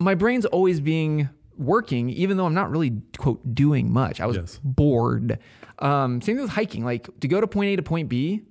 my 0.00 0.14
brain's 0.14 0.44
always 0.44 0.80
being 0.80 1.28
working, 1.56 2.10
even 2.10 2.36
though 2.36 2.46
I'm 2.46 2.54
not 2.54 2.70
really 2.70 3.00
quote 3.16 3.54
doing 3.54 3.90
much. 3.92 4.20
I 4.20 4.26
was 4.26 4.36
Yes. 4.36 4.60
bored. 4.64 5.38
Um, 5.78 6.20
same 6.20 6.34
thing 6.36 6.42
with 6.42 6.50
hiking. 6.50 6.84
Like 6.84 7.08
to 7.20 7.28
go 7.28 7.40
to 7.40 7.46
point 7.46 7.68
A 7.70 7.76
to 7.76 7.82
point 7.82 8.08
B. 8.08 8.42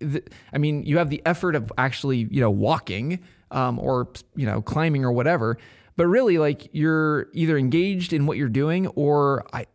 th- 0.00 0.26
I 0.52 0.58
mean, 0.58 0.82
you 0.84 0.98
have 0.98 1.10
the 1.10 1.22
effort 1.26 1.54
of 1.54 1.72
actually, 1.78 2.26
you 2.30 2.40
know, 2.40 2.50
walking 2.50 3.20
um, 3.50 3.78
or 3.78 4.08
you 4.34 4.46
know, 4.46 4.60
climbing 4.62 5.04
or 5.04 5.12
whatever. 5.12 5.58
But 5.96 6.06
really, 6.08 6.36
like 6.38 6.68
you're 6.72 7.28
either 7.32 7.56
engaged 7.56 8.12
in 8.12 8.26
what 8.26 8.36
you're 8.36 8.48
doing, 8.50 8.86
or 8.88 9.46
I, 9.52 9.66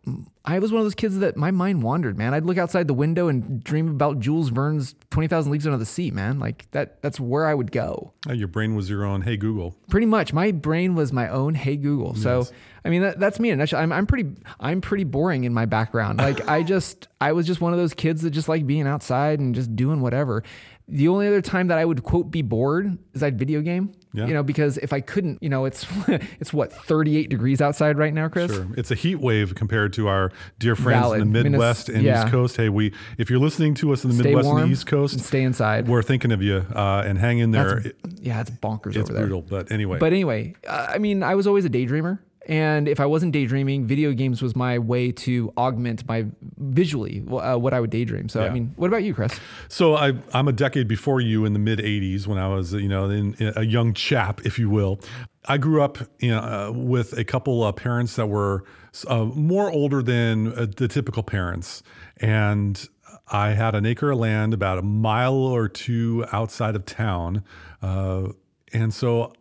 I 0.45 0.59
was 0.59 0.71
one 0.71 0.79
of 0.79 0.85
those 0.85 0.93
kids 0.93 1.17
that 1.19 1.35
my 1.35 1.49
mind 1.49 1.81
wandered. 1.81 2.15
Man, 2.15 2.35
I'd 2.35 2.45
look 2.45 2.59
outside 2.59 2.87
the 2.87 2.93
window 2.93 3.27
and 3.27 3.63
dream 3.63 3.89
about 3.89 4.19
Jules 4.19 4.49
Verne's 4.49 4.93
Twenty 5.09 5.27
Thousand 5.27 5.51
Leagues 5.51 5.65
Under 5.65 5.79
the 5.79 5.85
Sea. 5.85 6.11
Man, 6.11 6.37
like 6.39 6.69
that. 6.71 7.01
That's 7.01 7.19
where 7.19 7.47
I 7.47 7.55
would 7.55 7.71
go 7.71 8.13
Uh, 8.29 8.33
Your 8.33 8.47
brain 8.47 8.75
was 8.75 8.87
your 8.89 9.03
own. 9.03 9.21
Hey 9.21 9.35
Google. 9.35 9.75
pretty 9.89 10.05
much 10.05 10.31
my 10.31 10.51
brain 10.51 10.93
was 10.93 11.11
my 11.11 11.27
own 11.27 11.55
hey 11.55 11.75
google 11.75 12.13
so 12.15 12.47
i 12.85 12.89
mean 12.89 13.01
that, 13.01 13.19
that's 13.19 13.39
me 13.39 13.49
in 13.49 13.55
a 13.55 13.57
nutshell. 13.57 13.79
I'm, 13.81 13.91
I'm 13.91 14.05
pretty 14.05 14.29
i'm 14.59 14.79
pretty 14.79 15.03
boring 15.03 15.43
in 15.43 15.53
my 15.53 15.65
background 15.65 16.19
like 16.19 16.47
i 16.47 16.63
just 16.73 17.07
i 17.19 17.31
was 17.33 17.45
just 17.47 17.59
one 17.61 17.73
of 17.73 17.79
those 17.79 17.93
kids 17.93 18.21
that 18.21 18.29
just 18.31 18.47
like 18.47 18.65
being 18.65 18.87
outside 18.87 19.39
and 19.39 19.53
just 19.55 19.75
doing 19.75 20.01
whatever 20.01 20.43
the 20.87 21.07
only 21.07 21.27
other 21.27 21.41
time 21.41 21.67
that 21.67 21.77
i 21.77 21.83
would 21.85 22.03
quote 22.03 22.31
be 22.31 22.41
bored 22.41 22.97
is 23.13 23.21
i'd 23.23 23.37
video 23.37 23.61
game 23.61 23.91
Yeah. 24.13 24.27
you 24.27 24.33
know 24.33 24.43
because 24.43 24.77
if 24.79 24.91
i 24.91 24.99
couldn't 24.99 25.41
you 25.41 25.47
know 25.47 25.63
it's 25.65 25.85
it's 26.39 26.51
what 26.51 26.73
38 26.73 27.29
degrees 27.29 27.61
outside 27.61 27.97
right 27.97 28.13
now 28.13 28.27
chris 28.27 28.51
Sure. 28.53 28.67
It's 28.75 28.91
a 28.91 28.95
heat 28.95 29.15
wave 29.15 29.55
compared 29.55 29.93
to 29.93 30.07
our 30.07 30.31
dear 30.59 30.75
friends 30.75 31.01
Valid. 31.01 31.21
in 31.21 31.31
the 31.31 31.43
Midwest 31.43 31.87
and 31.89 32.03
yeah. 32.03 32.23
East 32.23 32.31
Coast. 32.31 32.57
Hey, 32.57 32.69
we 32.69 32.93
if 33.17 33.29
you're 33.29 33.39
listening 33.39 33.73
to 33.75 33.93
us 33.93 34.03
in 34.03 34.09
the 34.09 34.17
Stay 34.17 34.35
Midwest 34.35 34.49
and 34.49 34.59
the 34.59 34.71
East 34.73 34.87
Coast, 34.87 35.19
stay 35.21 35.43
inside 35.43 35.87
we're 35.87 36.01
thinking 36.01 36.31
of 36.31 36.41
you 36.41 36.65
uh, 36.75 37.03
and 37.05 37.17
hang 37.17 37.39
in 37.39 37.51
there. 37.51 37.77
It- 37.79 37.97
yeah 38.19 38.41
it's 38.41 38.49
bonkers 38.51 38.95
it's 38.95 38.97
over 39.09 39.13
there 39.13 39.21
brutal, 39.23 39.41
but 39.41 39.71
anyway. 39.71 39.97
But 39.97 40.13
anyway, 40.13 40.55
uh, 40.67 40.87
I 40.89 40.97
mean, 40.97 41.23
I 41.23 41.35
was 41.35 41.47
always 41.47 41.65
a 41.65 41.69
daydreamer. 41.69 42.19
And 42.47 42.87
if 42.87 42.99
I 42.99 43.05
wasn't 43.05 43.33
daydreaming, 43.33 43.85
video 43.85 44.13
games 44.13 44.41
was 44.41 44.55
my 44.55 44.79
way 44.79 45.11
to 45.11 45.53
augment 45.57 46.07
my 46.07 46.25
visually 46.57 47.23
uh, 47.29 47.57
what 47.57 47.73
I 47.73 47.79
would 47.79 47.91
daydream. 47.91 48.29
So, 48.29 48.43
I 48.43 48.49
mean, 48.49 48.73
what 48.77 48.87
about 48.87 49.03
you, 49.03 49.13
Chris? 49.13 49.39
So 49.67 49.95
I, 49.95 50.13
I'm 50.33 50.47
a 50.47 50.51
decade 50.51 50.87
before 50.87 51.21
you 51.21 51.45
in 51.45 51.53
the 51.53 51.59
mid 51.59 51.79
80s 51.79 52.25
when 52.25 52.39
I 52.39 52.47
was, 52.47 52.73
you 52.73 52.89
know, 52.89 53.09
in, 53.09 53.35
in 53.35 53.53
a 53.55 53.63
young 53.63 53.93
chap, 53.93 54.41
if 54.43 54.57
you 54.57 54.69
will. 54.69 54.99
I 55.45 55.57
grew 55.57 55.81
up 55.81 55.99
you 56.19 56.31
know, 56.31 56.39
uh, 56.39 56.71
with 56.71 57.17
a 57.17 57.23
couple 57.23 57.63
of 57.63 57.75
parents 57.75 58.15
that 58.15 58.27
were 58.27 58.63
uh, 59.07 59.25
more 59.25 59.71
older 59.71 60.01
than 60.01 60.53
uh, 60.53 60.65
the 60.75 60.87
typical 60.87 61.23
parents. 61.23 61.83
And 62.17 62.87
I 63.27 63.51
had 63.51 63.75
an 63.75 63.85
acre 63.85 64.11
of 64.11 64.19
land 64.19 64.53
about 64.53 64.77
a 64.77 64.83
mile 64.83 65.35
or 65.35 65.67
two 65.67 66.25
outside 66.31 66.75
of 66.75 66.85
town. 66.85 67.43
Uh, 67.81 68.29
and 68.73 68.93
so 68.93 69.33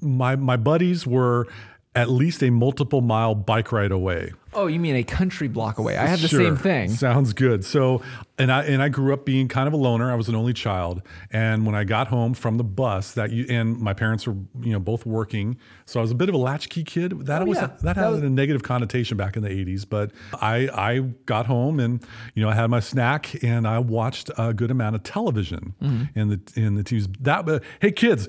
my 0.00 0.36
my 0.36 0.56
buddies 0.56 1.06
were 1.06 1.46
at 1.98 2.08
least 2.08 2.44
a 2.44 2.50
multiple 2.50 3.00
mile 3.00 3.34
bike 3.34 3.72
ride 3.72 3.90
away. 3.90 4.32
Oh, 4.58 4.66
you 4.66 4.80
mean 4.80 4.96
a 4.96 5.04
country 5.04 5.46
block 5.46 5.78
away? 5.78 5.96
I 5.96 6.06
had 6.06 6.18
the 6.18 6.26
Sure. 6.28 6.40
same 6.42 6.56
thing. 6.56 6.90
Sounds 6.90 7.32
good. 7.32 7.64
So, 7.64 8.02
and 8.38 8.50
I 8.50 8.64
and 8.64 8.82
I 8.82 8.88
grew 8.88 9.12
up 9.12 9.24
being 9.24 9.46
kind 9.48 9.68
of 9.68 9.72
a 9.72 9.76
loner. 9.76 10.10
I 10.10 10.16
was 10.16 10.28
an 10.28 10.34
only 10.34 10.52
child, 10.52 11.00
and 11.30 11.64
when 11.64 11.74
I 11.74 11.84
got 11.84 12.08
home 12.08 12.34
from 12.34 12.56
the 12.56 12.64
bus, 12.64 13.12
that 13.12 13.30
you 13.30 13.46
and 13.48 13.78
my 13.78 13.92
parents 13.94 14.26
were 14.26 14.34
you 14.60 14.72
know 14.72 14.80
both 14.80 15.06
working, 15.06 15.56
so 15.86 16.00
I 16.00 16.02
was 16.02 16.10
a 16.10 16.14
bit 16.14 16.28
of 16.28 16.34
a 16.34 16.38
latchkey 16.38 16.82
kid. 16.84 17.26
That 17.26 17.46
was 17.46 17.58
Oh, 17.58 17.60
yeah. 17.60 17.66
that, 17.68 17.80
That 17.82 17.96
had 17.96 18.08
was- 18.10 18.22
a 18.22 18.30
negative 18.30 18.62
connotation 18.64 19.16
back 19.16 19.36
in 19.36 19.42
the 19.44 19.48
'80s, 19.50 19.84
but 19.88 20.10
I 20.40 20.68
I 20.74 20.98
got 21.26 21.46
home 21.46 21.78
and 21.80 22.04
you 22.34 22.42
know 22.42 22.48
I 22.48 22.54
had 22.54 22.68
my 22.68 22.80
snack 22.80 23.42
and 23.44 23.66
I 23.66 23.78
watched 23.78 24.30
a 24.38 24.52
good 24.52 24.70
amount 24.70 24.96
of 24.96 25.02
television 25.04 25.74
Mm-hmm. 25.82 26.18
in 26.18 26.28
the 26.30 26.40
in 26.56 26.74
the 26.74 26.82
TVs. 26.84 27.08
That 27.20 27.46
but 27.46 27.62
hey 27.80 27.92
kids, 27.92 28.28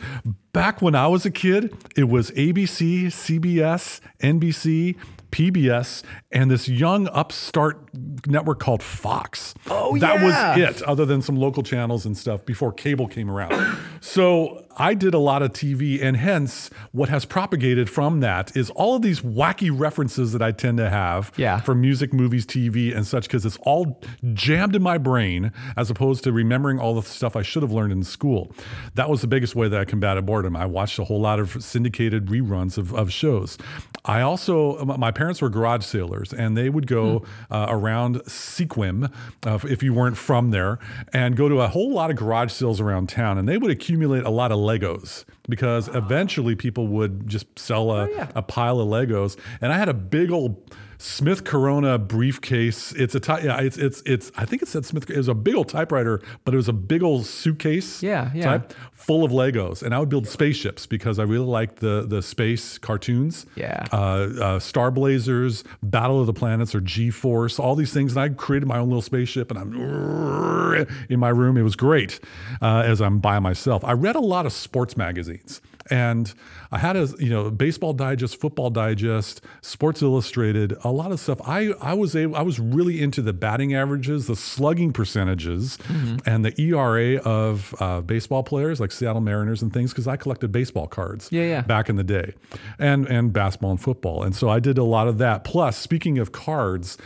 back 0.54 0.82
when 0.82 0.94
I 0.96 1.08
was 1.08 1.26
a 1.26 1.32
kid, 1.32 1.74
it 1.96 2.08
was 2.10 2.30
ABC, 2.32 3.08
CBS, 3.12 4.00
NBC. 4.22 4.96
PBS 5.32 6.04
and 6.32 6.50
this 6.50 6.68
young 6.68 7.08
upstart 7.10 7.90
network 8.28 8.60
called 8.60 8.84
Fox. 8.84 9.54
Oh, 9.70 9.98
that 10.00 10.20
yeah. 10.22 10.56
was 10.58 10.58
it, 10.60 10.82
other 10.84 11.06
than 11.06 11.22
some 11.22 11.36
local 11.36 11.64
channels 11.64 12.06
and 12.06 12.18
stuff 12.18 12.46
before 12.46 12.72
cable 12.72 13.08
came 13.08 13.30
around. 13.30 13.78
so 14.02 14.66
I 14.78 14.94
did 14.94 15.14
a 15.14 15.20
lot 15.20 15.42
of 15.42 15.52
TV, 15.52 16.02
and 16.02 16.16
hence 16.16 16.70
what 16.92 17.10
has 17.10 17.26
propagated 17.26 17.90
from 17.90 18.20
that 18.22 18.56
is 18.56 18.70
all 18.72 18.96
of 18.96 19.02
these 19.02 19.22
wacky 19.22 19.70
references 19.74 20.32
that 20.34 20.42
I 20.42 20.52
tend 20.52 20.78
to 20.78 20.90
have 20.90 21.32
Yeah. 21.36 21.60
from 21.60 21.82
music, 21.82 22.14
movies, 22.14 22.46
TV, 22.46 22.94
and 22.96 23.06
such, 23.06 23.24
because 23.24 23.46
it's 23.46 23.58
all 23.64 24.02
jammed 24.34 24.76
in 24.76 24.82
my 24.84 24.98
brain 24.98 25.52
as 25.76 25.90
opposed 25.90 26.24
to 26.26 26.32
remembering 26.32 26.80
all 26.80 26.96
the 26.96 27.02
stuff 27.02 27.36
I 27.36 27.42
should 27.42 27.62
have 27.64 27.72
learned 27.72 27.92
in 27.92 28.04
school. 28.04 28.54
That 28.96 29.10
was 29.10 29.22
the 29.22 29.28
biggest 29.28 29.56
way 29.56 29.68
that 29.68 29.80
I 29.80 29.86
combated 29.86 30.26
boredom. 30.26 30.56
I 30.56 30.66
watched 30.66 30.98
a 31.00 31.04
whole 31.04 31.20
lot 31.20 31.40
of 31.40 31.62
syndicated 31.64 32.28
reruns 32.28 32.78
of, 32.78 32.94
of 32.94 33.12
shows. 33.12 33.58
I 34.06 34.22
also, 34.22 34.86
my 34.86 35.12
parents 35.12 35.42
were 35.42 35.50
garage 35.50 35.84
sailors, 35.84 36.32
and 36.34 36.56
they 36.56 36.70
would 36.70 36.88
go 36.88 37.24
uh, 37.52 37.66
around 37.70 38.18
Sequim, 38.28 39.12
uh, 39.46 39.60
if 39.64 39.84
you 39.84 39.94
weren't 39.94 40.18
from 40.18 40.52
there, 40.52 40.80
and 41.12 41.36
go 41.36 41.50
to 41.50 41.62
a 41.62 41.68
whole 41.68 41.92
lot 41.94 42.10
of 42.10 42.16
garage 42.16 42.52
sales 42.52 42.80
around 42.80 43.10
town, 43.10 43.38
and 43.38 43.48
they 43.50 43.58
would 43.58 43.72
accumulate 43.72 44.24
a 44.24 44.30
lot 44.30 44.52
of 44.52 44.59
Legos 44.60 45.26
because 45.48 45.88
eventually 45.90 46.56
people 46.56 46.88
would 46.88 47.28
just 47.28 47.48
sell 47.58 47.92
a, 47.92 48.04
oh, 48.04 48.10
yeah. 48.10 48.32
a 48.36 48.42
pile 48.42 48.80
of 48.80 48.88
Legos. 48.88 49.38
And 49.62 49.72
I 49.74 49.78
had 49.78 49.90
a 49.90 49.94
big 49.94 50.32
old 50.32 50.74
Smith 51.02 51.46
Corona 51.46 51.98
briefcase. 51.98 52.92
It's 52.92 53.16
a 53.16 53.22
ty- 53.22 53.40
yeah, 53.40 53.62
it's 53.62 53.78
it's 53.78 54.02
it's 54.06 54.34
I 54.36 54.44
think 54.44 54.62
it 54.62 54.68
said 54.68 54.86
Smith. 54.86 55.10
It 55.10 55.16
was 55.16 55.30
a 55.30 55.34
big 55.34 55.56
old 55.56 55.70
typewriter, 55.70 56.22
but 56.44 56.54
it 56.54 56.58
was 56.58 56.68
a 56.68 56.74
big 56.74 57.02
old 57.02 57.26
suitcase. 57.26 58.04
Yeah, 58.04 58.30
yeah. 58.36 58.44
type, 58.44 58.74
full 58.92 59.24
of 59.24 59.32
Legos, 59.32 59.82
and 59.82 59.96
I 59.96 60.00
would 60.00 60.10
build 60.10 60.28
spaceships 60.28 60.86
because 60.86 61.18
I 61.18 61.24
really 61.24 61.46
liked 61.46 61.78
the 61.78 62.06
the 62.06 62.22
space 62.22 62.78
cartoons. 62.78 63.46
Yeah. 63.56 63.86
uh, 63.94 63.96
uh, 63.96 64.60
Star 64.60 64.92
Blazers, 64.92 65.64
Battle 65.82 66.20
of 66.20 66.28
the 66.28 66.34
Planets, 66.34 66.76
or 66.76 66.82
G 66.82 67.12
Force, 67.12 67.60
all 67.60 67.76
these 67.76 67.94
things. 67.94 68.12
And 68.12 68.20
I 68.22 68.28
created 68.28 68.68
my 68.68 68.78
own 68.78 68.90
little 68.90 69.02
spaceship, 69.02 69.52
and 69.52 69.58
I'm 69.58 70.86
in 71.10 71.18
my 71.20 71.30
room. 71.30 71.56
It 71.56 71.64
was 71.64 71.78
great 71.78 72.20
uh, 72.62 72.84
as 72.86 73.00
I'm 73.02 73.20
by 73.20 73.40
myself. 73.40 73.86
I 73.86 73.94
read 73.94 74.18
a 74.18 74.22
lot 74.22 74.46
of 74.46 74.52
sports 74.52 74.98
magazines. 74.98 75.62
And 75.90 76.34
I 76.72 76.78
had 76.78 76.96
a 76.96 77.08
you 77.20 77.30
know 77.30 77.50
baseball 77.50 77.94
digest, 77.94 78.40
football 78.40 78.70
digest, 78.70 79.42
Sports 79.62 80.02
Illustrated, 80.02 80.76
a 80.84 80.92
lot 80.92 81.12
of 81.12 81.20
stuff. 81.20 81.40
I 81.46 81.74
I 81.82 81.94
was 81.94 82.16
able, 82.16 82.36
I 82.36 82.42
was 82.44 82.60
really 82.60 83.02
into 83.02 83.22
the 83.22 83.34
batting 83.34 83.74
averages, 83.74 84.28
the 84.28 84.36
slugging 84.36 84.94
percentages, 84.94 85.78
and 86.26 86.46
the 86.46 86.54
ERA 86.62 87.18
of 87.22 87.74
uh, 87.80 88.02
baseball 88.02 88.44
players 88.44 88.80
like 88.80 88.92
Seattle 88.92 89.22
Mariners 89.22 89.62
and 89.62 89.74
things 89.74 89.92
because 89.92 90.08
I 90.08 90.16
collected 90.18 90.52
baseball 90.52 90.88
cards 90.88 91.30
Yeah, 91.32 91.44
yeah. 91.44 91.62
back 91.62 91.90
in 91.90 91.96
the 91.96 92.04
day, 92.04 92.34
and 92.78 93.08
and 93.08 93.34
basketball 93.34 93.72
and 93.72 93.82
football. 93.82 94.24
And 94.24 94.36
so 94.36 94.50
I 94.50 94.60
did 94.60 94.78
a 94.78 94.84
lot 94.84 95.08
of 95.08 95.18
that. 95.20 95.44
Plus, 95.44 95.78
speaking 95.78 96.18
of 96.20 96.32
cards. 96.32 96.98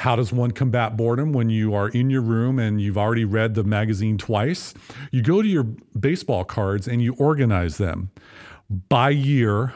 How 0.00 0.16
does 0.16 0.32
one 0.32 0.52
combat 0.52 0.96
boredom 0.96 1.34
when 1.34 1.50
you 1.50 1.74
are 1.74 1.90
in 1.90 2.08
your 2.08 2.22
room 2.22 2.58
and 2.58 2.80
you've 2.80 2.96
already 2.96 3.26
read 3.26 3.54
the 3.54 3.64
magazine 3.64 4.16
twice? 4.16 4.72
You 5.10 5.20
go 5.20 5.42
to 5.42 5.46
your 5.46 5.64
baseball 5.64 6.42
cards 6.42 6.88
and 6.88 7.02
you 7.02 7.12
organize 7.16 7.76
them 7.76 8.10
by 8.88 9.10
year 9.10 9.74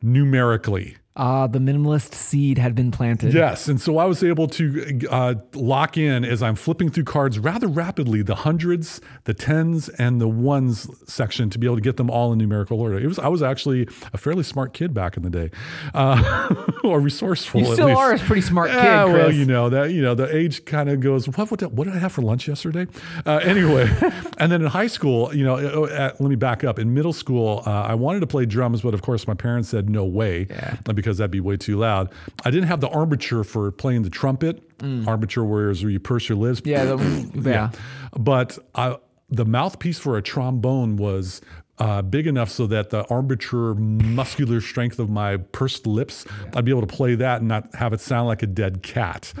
numerically. 0.00 0.96
Ah, 1.18 1.46
the 1.48 1.58
minimalist 1.58 2.14
seed 2.14 2.58
had 2.58 2.74
been 2.76 2.90
planted. 2.92 3.34
Yes. 3.34 3.66
And 3.68 3.80
so 3.80 3.98
I 3.98 4.04
was 4.04 4.22
able 4.22 4.46
to 4.48 5.00
uh, 5.10 5.34
lock 5.54 5.96
in 5.98 6.24
as 6.24 6.42
I'm 6.42 6.54
flipping 6.54 6.90
through 6.90 7.04
cards 7.04 7.38
rather 7.40 7.66
rapidly 7.66 8.22
the 8.22 8.36
hundreds, 8.36 9.00
the 9.24 9.34
tens, 9.34 9.88
and 9.90 10.20
the 10.20 10.28
ones 10.28 10.88
section 11.10 11.50
to 11.50 11.58
be 11.58 11.66
able 11.66 11.74
to 11.76 11.82
get 11.82 11.96
them 11.96 12.08
all 12.08 12.32
in 12.32 12.38
numerical 12.38 12.80
order. 12.80 12.98
It 12.98 13.06
was 13.06 13.18
I 13.18 13.26
was 13.28 13.42
actually 13.42 13.88
a 14.12 14.18
fairly 14.18 14.44
smart 14.44 14.72
kid 14.74 14.94
back 14.94 15.16
in 15.16 15.24
the 15.24 15.30
day, 15.30 15.50
uh, 15.92 16.54
or 16.84 17.00
resourceful. 17.00 17.62
You 17.62 17.66
at 17.68 17.72
still 17.74 17.96
are 17.96 18.12
a 18.14 18.18
pretty 18.18 18.42
smart 18.42 18.70
kid, 18.70 18.76
Yeah, 18.76 19.04
well, 19.06 19.32
you 19.32 19.44
know 19.44 19.68
that 19.70 19.90
you 19.90 20.00
know 20.02 20.14
the 20.14 20.34
age 20.34 20.64
kind 20.64 20.88
of 20.88 21.00
goes. 21.00 21.26
What 21.28 21.50
what, 21.50 21.60
did- 21.60 21.76
what 21.76 21.84
did 21.86 21.94
I 21.94 21.98
have 21.98 22.12
for 22.12 22.22
lunch 22.22 22.46
yesterday? 22.46 22.86
Uh, 23.26 23.38
anyway, 23.42 23.88
and 24.38 24.52
then 24.52 24.62
in 24.62 24.68
high 24.68 24.86
school, 24.86 25.34
you 25.34 25.44
know, 25.44 25.56
uh, 25.56 25.86
at, 25.92 26.20
let 26.20 26.30
me 26.30 26.36
back 26.36 26.62
up. 26.64 26.78
In 26.78 26.94
middle 26.94 27.12
school, 27.12 27.62
uh, 27.66 27.70
I 27.70 27.94
wanted 27.94 28.20
to 28.20 28.26
play 28.26 28.46
drums, 28.46 28.82
but 28.82 28.94
of 28.94 29.02
course 29.02 29.26
my 29.26 29.34
parents 29.34 29.68
said 29.68 29.90
no 29.90 30.04
way 30.04 30.46
Yeah. 30.50 30.76
uh, 30.88 30.92
because 31.08 31.16
that'd 31.16 31.30
be 31.30 31.40
way 31.40 31.56
too 31.56 31.78
loud. 31.78 32.12
I 32.44 32.50
didn't 32.50 32.68
have 32.68 32.82
the 32.82 32.88
armature 32.90 33.42
for 33.42 33.72
playing 33.72 34.02
the 34.02 34.10
trumpet. 34.10 34.62
Armature, 35.08 35.42
whereas 35.42 35.82
where 35.82 35.90
you 35.90 35.98
purse 35.98 36.28
your 36.28 36.36
lips. 36.36 36.60
Mm. 36.60 36.66
Yeah, 36.66 36.84
the, 36.84 37.30
yeah. 37.50 37.70
But 38.12 38.58
I, 38.74 38.98
the 39.30 39.46
mouthpiece 39.46 39.98
for 39.98 40.18
a 40.18 40.22
trombone 40.22 40.96
was 40.96 41.40
uh, 41.78 42.02
big 42.02 42.26
enough 42.26 42.50
so 42.50 42.66
that 42.66 42.90
the 42.90 43.06
armature 43.06 43.74
muscular 43.74 44.60
strength 44.60 44.98
of 44.98 45.08
my 45.08 45.38
pursed 45.38 45.86
lips, 45.86 46.26
I'd 46.54 46.66
be 46.66 46.72
able 46.72 46.86
to 46.86 46.94
play 46.94 47.14
that 47.14 47.40
and 47.40 47.48
not 47.48 47.74
have 47.74 47.94
it 47.94 48.02
sound 48.02 48.28
like 48.28 48.42
a 48.42 48.46
dead 48.46 48.82
cat. 48.82 49.32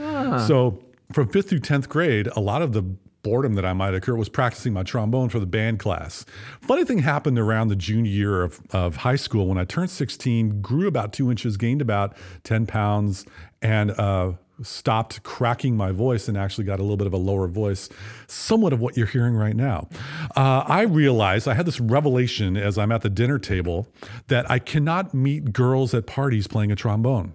So 0.46 0.82
from 1.12 1.28
fifth 1.28 1.50
through 1.50 1.60
10th 1.60 1.90
grade, 1.90 2.28
a 2.34 2.40
lot 2.40 2.62
of 2.62 2.72
the 2.72 2.82
boredom 3.22 3.54
that 3.54 3.64
I 3.64 3.72
might 3.72 3.94
occur 3.94 4.14
was 4.14 4.28
practicing 4.28 4.72
my 4.72 4.82
trombone 4.82 5.28
for 5.28 5.40
the 5.40 5.46
band 5.46 5.78
class. 5.78 6.24
Funny 6.60 6.84
thing 6.84 6.98
happened 6.98 7.38
around 7.38 7.68
the 7.68 7.76
junior 7.76 8.10
year 8.10 8.42
of, 8.42 8.60
of 8.70 8.96
high 8.96 9.16
school 9.16 9.46
when 9.46 9.58
I 9.58 9.64
turned 9.64 9.90
16, 9.90 10.60
grew 10.60 10.86
about 10.86 11.12
two 11.12 11.30
inches, 11.30 11.56
gained 11.56 11.82
about 11.82 12.16
10 12.44 12.66
pounds, 12.66 13.26
and 13.60 13.90
uh, 13.92 14.32
stopped 14.62 15.22
cracking 15.22 15.76
my 15.76 15.92
voice 15.92 16.28
and 16.28 16.36
actually 16.36 16.64
got 16.64 16.78
a 16.78 16.82
little 16.82 16.96
bit 16.96 17.06
of 17.06 17.12
a 17.12 17.18
lower 17.18 17.48
voice, 17.48 17.88
somewhat 18.26 18.72
of 18.72 18.80
what 18.80 18.96
you're 18.96 19.06
hearing 19.06 19.34
right 19.34 19.56
now. 19.56 19.88
Uh, 20.36 20.64
I 20.66 20.82
realized 20.82 21.48
I 21.48 21.54
had 21.54 21.66
this 21.66 21.80
revelation 21.80 22.56
as 22.56 22.78
I'm 22.78 22.92
at 22.92 23.02
the 23.02 23.10
dinner 23.10 23.38
table 23.38 23.88
that 24.28 24.50
I 24.50 24.58
cannot 24.58 25.14
meet 25.14 25.52
girls 25.52 25.94
at 25.94 26.06
parties 26.06 26.46
playing 26.46 26.72
a 26.72 26.76
trombone. 26.76 27.34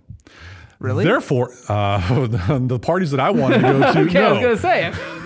Really? 0.80 1.06
Therefore, 1.06 1.52
uh, 1.70 2.28
the 2.60 2.80
parties 2.80 3.12
that 3.12 3.20
I 3.20 3.30
wanted 3.30 3.58
to 3.58 3.62
go 3.62 3.80
to, 3.94 4.00
Okay, 4.02 4.26
I 4.26 4.32
was 4.32 4.42
gonna 4.42 4.58
say. 4.58 5.22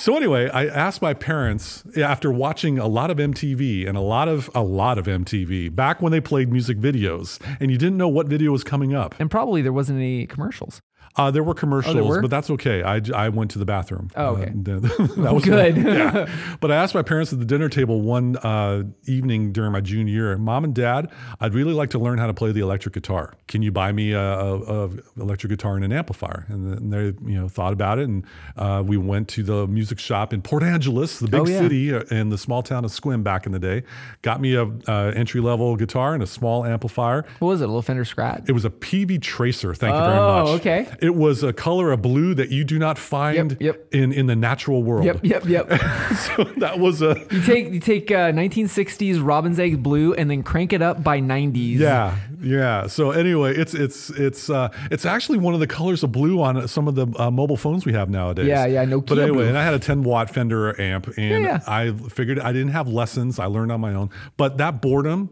So 0.00 0.16
anyway, 0.16 0.48
I 0.48 0.64
asked 0.64 1.02
my 1.02 1.12
parents 1.12 1.84
after 1.94 2.32
watching 2.32 2.78
a 2.78 2.86
lot 2.86 3.10
of 3.10 3.18
MTV 3.18 3.86
and 3.86 3.98
a 3.98 4.00
lot 4.00 4.28
of 4.28 4.48
a 4.54 4.62
lot 4.62 4.96
of 4.96 5.04
MTV 5.04 5.74
back 5.74 6.00
when 6.00 6.10
they 6.10 6.22
played 6.22 6.50
music 6.50 6.78
videos, 6.78 7.38
and 7.60 7.70
you 7.70 7.76
didn't 7.76 7.98
know 7.98 8.08
what 8.08 8.26
video 8.26 8.50
was 8.50 8.64
coming 8.64 8.94
up. 8.94 9.14
And 9.18 9.30
probably 9.30 9.60
there 9.60 9.74
wasn't 9.74 9.98
any 9.98 10.26
commercials. 10.26 10.80
Uh, 11.16 11.30
there 11.30 11.42
were 11.42 11.54
commercials, 11.54 12.06
were? 12.06 12.22
but 12.22 12.30
that's 12.30 12.48
okay. 12.50 12.82
I, 12.82 13.00
I 13.14 13.28
went 13.30 13.50
to 13.50 13.58
the 13.58 13.64
bathroom. 13.64 14.10
Oh, 14.16 14.36
okay. 14.36 14.50
Uh, 14.50 14.78
that 15.22 15.34
was 15.34 15.44
Good. 15.50 15.76
yeah. 15.78 16.28
But 16.60 16.70
I 16.70 16.76
asked 16.76 16.94
my 16.94 17.02
parents 17.02 17.32
at 17.32 17.40
the 17.40 17.44
dinner 17.44 17.68
table 17.68 18.00
one 18.00 18.36
uh, 18.36 18.84
evening 19.06 19.52
during 19.52 19.72
my 19.72 19.80
junior 19.80 20.12
year, 20.12 20.38
Mom 20.38 20.62
and 20.64 20.74
Dad, 20.74 21.10
I'd 21.40 21.52
really 21.52 21.72
like 21.72 21.90
to 21.90 21.98
learn 21.98 22.18
how 22.18 22.26
to 22.28 22.32
play 22.34 22.52
the 22.52 22.60
electric 22.60 22.94
guitar. 22.94 23.34
Can 23.48 23.60
you 23.60 23.72
buy 23.72 23.90
me 23.90 24.12
a, 24.12 24.20
a, 24.20 24.84
a 24.86 24.90
electric 25.16 25.50
guitar 25.50 25.74
and 25.74 25.84
an 25.84 25.92
amplifier? 25.92 26.46
And 26.48 26.72
then 26.72 26.90
they, 26.90 27.28
you 27.30 27.38
know, 27.40 27.48
thought 27.48 27.72
about 27.72 27.98
it, 27.98 28.08
and 28.08 28.24
uh, 28.56 28.82
we 28.86 28.96
went 28.96 29.28
to 29.30 29.42
the 29.42 29.66
music 29.66 29.98
shop 29.98 30.32
in 30.32 30.42
Port 30.42 30.62
Angeles, 30.62 31.18
the 31.18 31.26
big 31.28 31.40
Oh, 31.40 31.46
yeah. 31.46 31.58
city 31.58 31.92
uh, 31.92 32.02
in 32.10 32.28
the 32.30 32.38
small 32.38 32.62
town 32.62 32.84
of 32.84 32.92
Sequim 32.92 33.22
back 33.24 33.46
in 33.46 33.52
the 33.52 33.58
day. 33.58 33.82
Got 34.22 34.40
me 34.40 34.54
a 34.54 34.64
uh, 34.86 35.12
entry 35.16 35.40
level 35.40 35.74
guitar 35.76 36.14
and 36.14 36.22
a 36.22 36.26
small 36.26 36.64
amplifier. 36.64 37.24
What 37.40 37.48
was 37.48 37.60
it? 37.60 37.64
A 37.64 37.66
little 37.66 37.82
Fender 37.82 38.04
Scratch? 38.04 38.44
It 38.46 38.52
was 38.52 38.64
a 38.64 38.70
PV 38.70 39.20
Tracer. 39.22 39.74
Thank 39.74 39.94
you 39.94 40.00
very 40.00 40.14
much. 40.16 40.20
Oh, 40.46 40.52
much. 40.52 40.60
okay. 40.60 40.86
It 41.00 41.14
was 41.14 41.42
a 41.42 41.52
color 41.52 41.92
of 41.92 42.02
blue 42.02 42.34
that 42.34 42.50
you 42.50 42.64
do 42.64 42.78
not 42.78 42.98
find 42.98 43.52
Yep, 43.52 43.60
yep. 43.60 43.86
in 43.92 44.12
in 44.12 44.26
the 44.26 44.36
natural 44.36 44.82
world. 44.82 45.04
Yep, 45.04 45.20
yep, 45.22 45.44
yep. 45.46 45.68
so 46.36 46.44
that 46.58 46.78
was 46.78 47.02
a 47.02 47.16
you 47.30 47.42
take 47.42 47.70
you 47.72 47.80
take 47.80 48.10
uh, 48.10 48.32
1960s 48.32 49.24
Robin's 49.24 49.58
Egg 49.58 49.82
blue 49.82 50.12
and 50.14 50.30
then 50.30 50.42
crank 50.42 50.72
it 50.72 50.82
up 50.82 51.02
by 51.02 51.20
90s. 51.20 51.78
yeah, 51.78 52.16
yeah. 52.42 52.86
So 52.86 53.10
anyway, 53.12 53.56
it's 53.56 53.74
it's 53.74 54.10
it's 54.10 54.50
uh, 54.50 54.68
it's 54.90 55.04
actually 55.06 55.38
one 55.38 55.54
of 55.54 55.60
the 55.60 55.66
colors 55.66 56.02
of 56.02 56.12
blue 56.12 56.40
on 56.42 56.66
some 56.68 56.88
of 56.88 56.94
the 56.94 57.06
uh, 57.18 57.30
mobile 57.30 57.56
phones 57.56 57.84
we 57.86 57.92
have 57.92 58.10
nowadays. 58.10 58.46
Yeah, 58.46 58.66
yeah, 58.66 58.84
Nokia 58.84 59.06
But 59.06 59.18
anyway, 59.18 59.36
blue. 59.38 59.48
and 59.48 59.58
I 59.58 59.64
had 59.64 59.74
a 59.74 59.78
10 59.78 60.02
watt 60.02 60.30
Fender 60.30 60.78
amp, 60.80 61.06
and 61.16 61.44
Yeah, 61.44 61.50
yeah. 61.50 61.60
I 61.66 61.92
figured 62.10 62.38
I 62.38 62.52
didn't 62.52 62.72
have 62.72 62.88
lessons. 62.88 63.38
I 63.38 63.46
learned 63.46 63.72
on 63.72 63.80
my 63.80 63.94
own. 63.94 64.10
But 64.36 64.58
that 64.58 64.80
boredom 64.82 65.30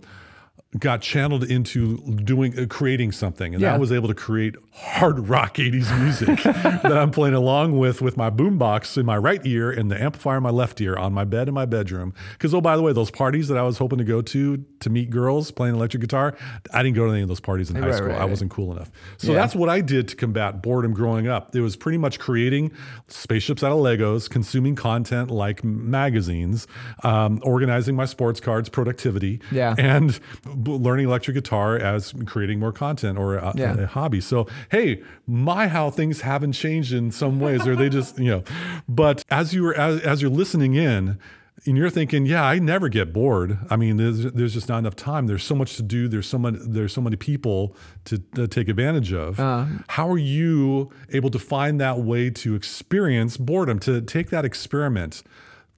got 0.79 1.01
channeled 1.01 1.45
into 1.45 1.97
doing 2.17 2.59
uh, 2.59 2.67
creating 2.69 3.11
something 3.11 3.55
and 3.55 3.63
Yeah. 3.63 3.73
I 3.75 3.79
was 3.79 3.91
able 3.91 4.07
to 4.09 4.15
create 4.15 4.55
hard 4.71 5.27
rock 5.27 5.55
80s 5.55 5.99
music 6.03 6.43
that 6.43 6.93
I'm 6.93 7.11
playing 7.11 7.35
along 7.35 7.79
with 7.79 8.03
with 8.03 8.19
my 8.19 8.29
boombox 8.29 8.99
in 8.99 9.07
my 9.07 9.17
right 9.17 9.41
ear 9.47 9.71
and 9.71 9.91
the 9.91 9.99
amplifier 10.01 10.37
in 10.37 10.43
my 10.43 10.51
left 10.51 10.79
ear 10.83 10.95
on 10.95 11.15
my 11.15 11.25
bed 11.25 11.49
in 11.49 11.55
my 11.55 11.65
bedroom 11.65 12.13
because 12.33 12.53
oh 12.53 12.61
by 12.61 12.77
the 12.77 12.83
way 12.83 12.93
those 12.93 13.11
parties 13.11 13.49
that 13.49 13.57
I 13.57 13.63
was 13.63 13.79
hoping 13.79 13.97
to 13.97 14.05
go 14.05 14.21
to 14.21 14.59
to 14.81 14.91
meet 14.91 15.09
girls 15.09 15.51
playing 15.51 15.75
electric 15.75 16.03
guitar 16.03 16.37
I 16.71 16.83
didn't 16.83 16.97
go 16.97 17.07
to 17.07 17.13
any 17.13 17.23
of 17.23 17.29
those 17.29 17.41
parties 17.41 17.71
in 17.71 17.77
high 17.77 17.91
school 17.93 18.09
right, 18.09 18.21
I 18.21 18.27
wasn't 18.27 18.51
cool 18.51 18.71
enough 18.71 18.91
so 19.17 19.33
Yeah. 19.33 19.39
that's 19.39 19.55
what 19.55 19.71
I 19.71 19.81
did 19.81 20.07
to 20.09 20.17
combat 20.17 20.61
boredom 20.63 20.93
growing 20.93 21.29
up 21.29 21.57
it 21.57 21.63
was 21.63 21.77
pretty 21.77 21.97
much 21.99 22.19
creating 22.19 22.73
spaceships 23.07 23.63
out 23.65 23.73
of 23.73 23.79
Legos 23.79 24.29
consuming 24.29 24.75
content 24.77 25.31
like 25.31 25.65
magazines 25.65 26.67
um, 27.05 27.41
organizing 27.43 27.97
my 27.97 28.05
sports 28.05 28.39
cards 28.39 28.69
productivity 28.69 29.41
Yeah. 29.51 29.75
and 29.79 30.21
learning 30.65 31.07
electric 31.07 31.35
guitar 31.35 31.77
as 31.77 32.12
creating 32.27 32.59
more 32.59 32.73
content 32.73 33.19
or 33.19 33.37
a, 33.37 33.53
Yeah. 33.57 33.75
a 33.79 33.87
hobby. 33.87 34.21
So, 34.21 34.47
hey, 34.71 35.03
my 35.27 35.69
how 35.69 35.91
things 35.91 36.23
haven't 36.23 36.53
changed 36.53 36.93
in 36.93 37.11
some 37.11 37.41
ways, 37.41 37.67
or 37.67 37.77
they 37.77 37.88
just, 37.88 38.19
you 38.25 38.31
know, 38.31 38.43
but 38.88 39.25
as 39.31 39.55
you 39.55 39.62
were, 39.62 39.75
as, 39.75 40.00
as 40.03 40.23
you're 40.23 40.31
listening 40.31 40.75
in, 40.75 41.19
and 41.67 41.77
you're 41.77 41.91
thinking, 41.91 42.25
yeah, 42.25 42.45
I 42.45 42.61
never 42.61 42.88
get 42.88 43.12
bored. 43.12 43.59
I 43.69 43.75
mean, 43.75 43.97
there's, 43.97 44.23
there's 44.33 44.55
just 44.55 44.69
not 44.69 44.79
enough 44.79 44.95
time. 44.95 45.27
There's 45.27 45.43
so 45.43 45.57
much 45.57 45.75
to 45.77 45.83
do. 45.83 46.07
There's 46.07 46.29
so 46.29 46.38
many, 46.38 46.57
there's 46.62 46.93
so 46.93 47.00
many 47.00 47.17
people 47.17 47.75
to, 48.05 48.19
to 48.37 48.47
take 48.47 48.69
advantage 48.69 49.12
of. 49.12 49.41
Uh-huh. 49.41 49.67
How 49.88 50.09
are 50.09 50.19
you 50.19 50.91
able 51.12 51.31
to 51.31 51.38
find 51.41 51.81
that 51.81 51.99
way 51.99 52.31
to 52.31 52.55
experience 52.55 53.37
boredom, 53.37 53.81
to 53.81 54.00
take 54.00 54.31
that 54.31 54.45
experiment, 54.45 55.25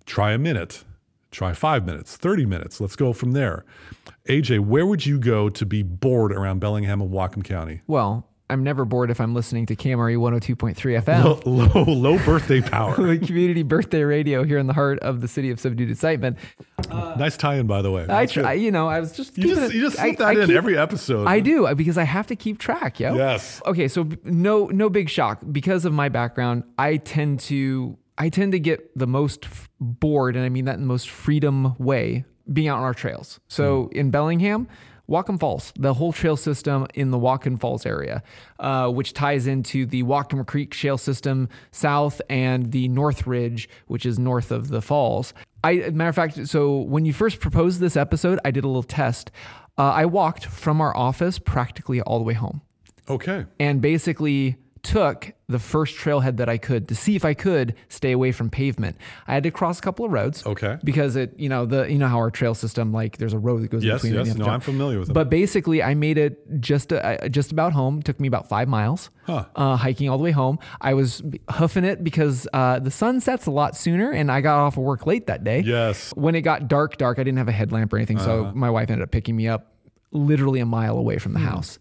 try 0.04 0.32
a 0.32 0.38
minute, 0.38 0.84
try 1.30 1.52
five 1.52 1.86
minutes, 1.86 2.16
30 2.16 2.46
minutes. 2.46 2.80
Let's 2.80 2.96
go 2.96 3.12
from 3.12 3.32
there. 3.32 3.64
AJ, 4.28 4.60
where 4.60 4.86
would 4.86 5.06
you 5.06 5.18
go 5.18 5.48
to 5.50 5.66
be 5.66 5.82
bored 5.82 6.32
around 6.32 6.60
Bellingham 6.60 7.00
and 7.00 7.10
Whatcom 7.10 7.44
County? 7.44 7.80
Well, 7.86 8.26
I'm 8.48 8.64
never 8.64 8.84
bored 8.84 9.12
if 9.12 9.20
I'm 9.20 9.32
listening 9.32 9.66
to 9.66 9.76
KMRE 9.76 10.16
102.3 10.16 10.74
FM. 11.04 11.44
Low, 11.46 11.82
low, 11.84 11.84
low 11.84 12.18
birthday 12.24 12.60
power. 12.60 12.94
community 13.18 13.62
birthday 13.62 14.02
radio 14.02 14.42
here 14.42 14.58
in 14.58 14.66
the 14.66 14.72
heart 14.72 14.98
of 15.00 15.20
the 15.20 15.28
city 15.28 15.50
of 15.50 15.60
subdued 15.60 15.88
excitement. 15.88 16.36
nice 16.90 17.36
tie-in, 17.36 17.68
by 17.68 17.80
the 17.80 17.92
way. 17.92 18.06
I 18.08 18.26
try, 18.26 18.54
you 18.54 18.72
know, 18.72 18.88
I 18.88 18.98
was 18.98 19.12
just 19.12 19.38
you 19.38 19.54
just 19.54 19.70
it- 19.70 19.74
you 19.76 19.82
just 19.82 19.96
slip 19.98 20.18
that 20.18 20.26
I 20.26 20.32
in 20.32 20.46
keep- 20.48 20.56
every 20.56 20.76
episode. 20.76 21.28
I 21.28 21.38
do 21.38 21.66
uh, 21.66 21.74
because 21.74 21.96
I 21.96 22.02
have 22.04 22.26
to 22.26 22.34
keep 22.36 22.58
track, 22.58 22.98
yo. 22.98 23.14
Yes. 23.14 23.62
Okay, 23.66 23.86
so 23.86 24.08
no 24.24 24.66
no 24.66 24.90
big 24.90 25.08
shock 25.08 25.40
because 25.52 25.84
of 25.84 25.92
my 25.92 26.08
background. 26.08 26.64
I 26.76 26.96
tend 26.96 27.38
to 27.40 27.96
I 28.20 28.28
tend 28.28 28.52
to 28.52 28.60
get 28.60 28.96
the 28.96 29.06
most 29.06 29.46
f- 29.46 29.68
bored, 29.80 30.36
and 30.36 30.44
I 30.44 30.48
mean 30.50 30.66
that 30.66 30.74
in 30.74 30.82
the 30.82 30.86
most 30.86 31.08
freedom 31.10 31.74
way, 31.78 32.24
being 32.52 32.68
out 32.68 32.78
on 32.78 32.84
our 32.84 32.94
trails. 32.94 33.40
So 33.48 33.84
Hmm. 33.92 33.98
in 33.98 34.10
Bellingham. 34.10 34.68
Whatcom 35.08 35.40
Falls, 35.40 35.72
the 35.76 35.94
whole 35.94 36.12
trail 36.12 36.36
system 36.36 36.86
in 36.94 37.10
the 37.10 37.18
Whatcom 37.18 37.58
Falls 37.58 37.84
area, 37.84 38.22
uh, 38.60 38.88
which 38.88 39.12
ties 39.12 39.48
into 39.48 39.84
the 39.84 40.04
Whatcom 40.04 40.46
Creek 40.46 40.72
Shale 40.72 40.98
System 40.98 41.48
south 41.72 42.22
and 42.30 42.70
the 42.70 42.86
North 42.86 43.26
Ridge, 43.26 43.68
which 43.88 44.06
is 44.06 44.20
north 44.20 44.52
of 44.52 44.68
the 44.68 44.80
falls. 44.80 45.34
I, 45.64 45.90
matter 45.90 46.10
of 46.10 46.14
fact, 46.14 46.46
so 46.46 46.76
when 46.82 47.04
you 47.06 47.12
first 47.12 47.40
proposed 47.40 47.80
this 47.80 47.96
episode, 47.96 48.38
I 48.44 48.52
did 48.52 48.62
a 48.62 48.68
little 48.68 48.84
test. 48.84 49.32
Uh, 49.76 49.82
I 49.90 50.06
walked 50.06 50.44
from 50.44 50.80
our 50.80 50.96
office 50.96 51.40
practically 51.40 52.00
all 52.02 52.18
the 52.18 52.24
way 52.24 52.34
home 52.34 52.60
Okay. 53.08 53.46
and 53.58 53.80
basically 53.80 54.58
took 54.82 55.32
the 55.46 55.58
first 55.58 55.96
trailhead 55.98 56.38
that 56.38 56.48
I 56.48 56.56
could 56.56 56.88
to 56.88 56.94
see 56.94 57.14
if 57.16 57.24
I 57.24 57.34
could 57.34 57.74
stay 57.88 58.12
away 58.12 58.32
from 58.32 58.48
pavement. 58.48 58.96
I 59.28 59.34
had 59.34 59.42
to 59.42 59.50
cross 59.50 59.78
a 59.78 59.82
couple 59.82 60.06
of 60.06 60.12
roads. 60.12 60.46
Okay. 60.46 60.78
Because 60.82 61.16
it, 61.16 61.34
you 61.38 61.48
know, 61.50 61.66
the 61.66 61.90
you 61.90 61.98
know 61.98 62.08
how 62.08 62.16
our 62.18 62.30
trail 62.30 62.54
system 62.54 62.92
like 62.92 63.18
there's 63.18 63.34
a 63.34 63.38
road 63.38 63.62
that 63.62 63.70
goes 63.70 63.84
Yes, 63.84 64.02
between 64.02 64.24
yes. 64.24 64.32
to 64.34 64.38
No. 64.38 64.46
I'm 64.46 64.60
familiar 64.60 64.98
with 64.98 65.10
it. 65.10 65.12
But 65.12 65.28
basically, 65.28 65.82
I 65.82 65.94
made 65.94 66.16
it 66.18 66.60
just 66.60 66.92
uh, 66.92 67.28
just 67.28 67.52
about 67.52 67.72
home. 67.74 68.00
took 68.02 68.18
me 68.20 68.28
about 68.28 68.48
five 68.48 68.68
miles, 68.68 69.10
Huh. 69.24 69.44
uh, 69.54 69.76
hiking 69.76 70.08
all 70.08 70.16
the 70.18 70.24
way 70.24 70.30
home. 70.30 70.58
I 70.80 70.94
was 70.94 71.22
hoofing 71.50 71.84
it 71.84 72.02
because 72.02 72.48
uh, 72.54 72.78
the 72.78 72.90
sun 72.90 73.20
sets 73.20 73.46
a 73.46 73.50
lot 73.50 73.76
sooner, 73.76 74.10
and 74.10 74.30
I 74.32 74.40
got 74.40 74.58
off 74.60 74.76
of 74.78 74.82
work 74.84 75.04
late 75.06 75.26
that 75.26 75.44
day. 75.44 75.60
Yes. 75.60 76.12
When 76.16 76.34
it 76.34 76.40
got 76.42 76.68
dark, 76.68 76.96
dark, 76.96 77.18
I 77.18 77.24
didn't 77.24 77.38
have 77.38 77.48
a 77.48 77.52
headlamp 77.52 77.92
or 77.92 77.96
anything, 77.96 78.16
Uh-huh. 78.18 78.50
so 78.50 78.52
my 78.54 78.70
wife 78.70 78.88
ended 78.90 79.02
up 79.02 79.10
picking 79.10 79.36
me 79.36 79.46
up 79.48 79.74
literally 80.12 80.60
a 80.60 80.66
mile 80.66 80.96
away 80.96 81.18
from 81.18 81.32
Hmm. 81.34 81.38
the 81.44 81.50
house. 81.50 81.78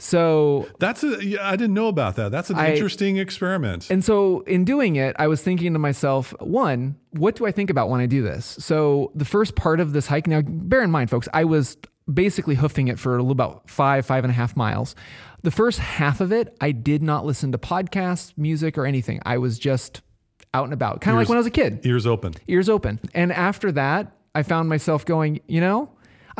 So 0.00 0.66
That's 0.78 1.04
a, 1.04 1.24
yeah, 1.24 1.46
I 1.48 1.56
didn't 1.56 1.74
know 1.74 1.88
about 1.88 2.16
that. 2.16 2.32
That's 2.32 2.48
an 2.50 2.56
I- 2.56 2.72
interesting 2.72 3.18
experiment. 3.18 3.90
And 3.90 4.02
so 4.04 4.40
in 4.40 4.64
doing 4.64 4.96
it, 4.96 5.14
I 5.18 5.26
was 5.28 5.42
thinking 5.42 5.74
to 5.74 5.78
myself, 5.78 6.34
one, 6.40 6.96
what 7.10 7.36
do 7.36 7.46
I 7.46 7.52
think 7.52 7.68
about 7.70 7.90
when 7.90 8.00
I 8.00 8.06
do 8.06 8.22
this? 8.22 8.56
So 8.58 9.12
the 9.14 9.26
first 9.26 9.54
part 9.56 9.78
of 9.78 9.92
this 9.92 10.06
hike, 10.06 10.26
now 10.26 10.40
bear 10.42 10.82
in 10.82 10.90
mind, 10.90 11.10
folks, 11.10 11.28
I 11.34 11.44
was 11.44 11.76
basically 12.12 12.54
hoofing 12.54 12.88
it 12.88 12.98
for 12.98 13.14
a 13.14 13.18
little 13.18 13.30
about 13.32 13.68
five, 13.68 14.06
five 14.06 14.24
and 14.24 14.30
a 14.30 14.34
half 14.34 14.56
miles. 14.56 14.96
The 15.42 15.50
first 15.50 15.78
half 15.78 16.20
of 16.20 16.32
it, 16.32 16.56
I 16.60 16.72
did 16.72 17.02
not 17.02 17.24
listen 17.26 17.52
to 17.52 17.58
podcasts, 17.58 18.32
music, 18.36 18.76
or 18.78 18.86
anything. 18.86 19.20
I 19.24 19.38
was 19.38 19.58
just 19.58 20.00
out 20.54 20.64
and 20.64 20.72
about, 20.72 21.00
kind 21.02 21.14
of 21.14 21.20
like 21.20 21.28
when 21.28 21.36
I 21.36 21.40
was 21.40 21.46
a 21.46 21.50
kid, 21.50 21.84
Ears 21.86 22.06
open. 22.06 22.34
ears 22.48 22.68
open. 22.68 22.98
And 23.14 23.32
after 23.32 23.70
that, 23.72 24.12
I 24.34 24.42
found 24.42 24.68
myself 24.68 25.04
going, 25.04 25.40
you 25.46 25.60
know, 25.60 25.90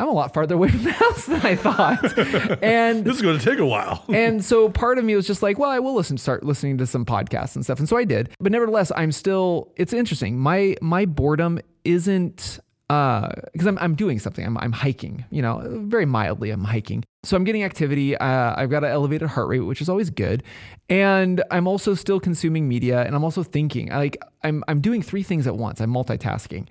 I'm 0.01 0.09
a 0.09 0.13
lot 0.13 0.33
farther 0.35 0.55
away 0.55 0.69
from 0.71 0.83
the 0.85 0.93
house 0.93 1.27
than 1.27 1.41
I 1.43 1.55
thought. 1.57 2.19
and 2.63 3.05
This 3.05 3.17
is 3.17 3.23
going 3.23 3.39
to 3.39 3.45
take 3.45 3.59
a 3.59 3.67
while. 3.67 4.05
and 4.09 4.45
so 4.45 4.69
part 4.71 4.99
of 4.99 5.05
me 5.05 5.15
was 5.15 5.27
just 5.27 5.43
like, 5.43 5.59
well, 5.59 5.71
I 5.71 5.79
will 5.79 5.95
listen, 5.95 6.17
start 6.19 6.43
listening 6.43 6.79
to 6.79 6.87
some 6.87 7.05
podcasts 7.05 7.55
and 7.55 7.65
stuff. 7.65 7.79
And 7.79 7.89
so 7.89 7.97
I 7.97 8.05
did. 8.05 8.31
But 8.41 8.51
nevertheless, 8.53 8.91
I'm 8.97 9.13
still, 9.13 9.73
it's 9.77 9.93
interesting. 9.93 10.39
My, 10.39 10.77
my 10.81 11.05
boredom 11.05 11.61
isn't, 11.85 12.61
uh, 12.89 13.29
because 13.53 13.67
I'm, 13.69 13.79
I'm 13.79 13.95
doing 13.95 14.19
something. 14.19 14.45
I'm, 14.45 14.59
I'm 14.59 14.73
hiking, 14.73 15.25
you 15.31 15.43
know, 15.43 15.63
very 15.85 16.07
mildly, 16.07 16.51
I'm 16.51 16.65
hiking. 16.65 17.05
So 17.23 17.37
I'm 17.37 17.45
getting 17.45 17.63
activity. 17.63 18.17
Uh, 18.17 18.55
I've 18.57 18.71
got 18.71 18.83
an 18.83 18.91
elevated 18.91 19.29
heart 19.29 19.49
rate, 19.49 19.61
which 19.61 19.81
is 19.81 19.89
always 19.89 20.11
good. 20.11 20.43
And 20.89 21.43
I'm 21.51 21.69
also 21.69 21.95
still 21.95 22.19
consuming 22.19 22.67
media 22.67 23.03
and 23.05 23.15
I'm 23.15 23.23
also 23.23 23.43
thinking 23.43 23.91
like 23.91 24.17
I'm, 24.43 24.65
I'm 24.67 24.81
doing 24.81 25.03
three 25.03 25.23
things 25.23 25.47
at 25.47 25.57
once. 25.57 25.81
I'm 25.81 25.93
multitasking. 25.93 26.67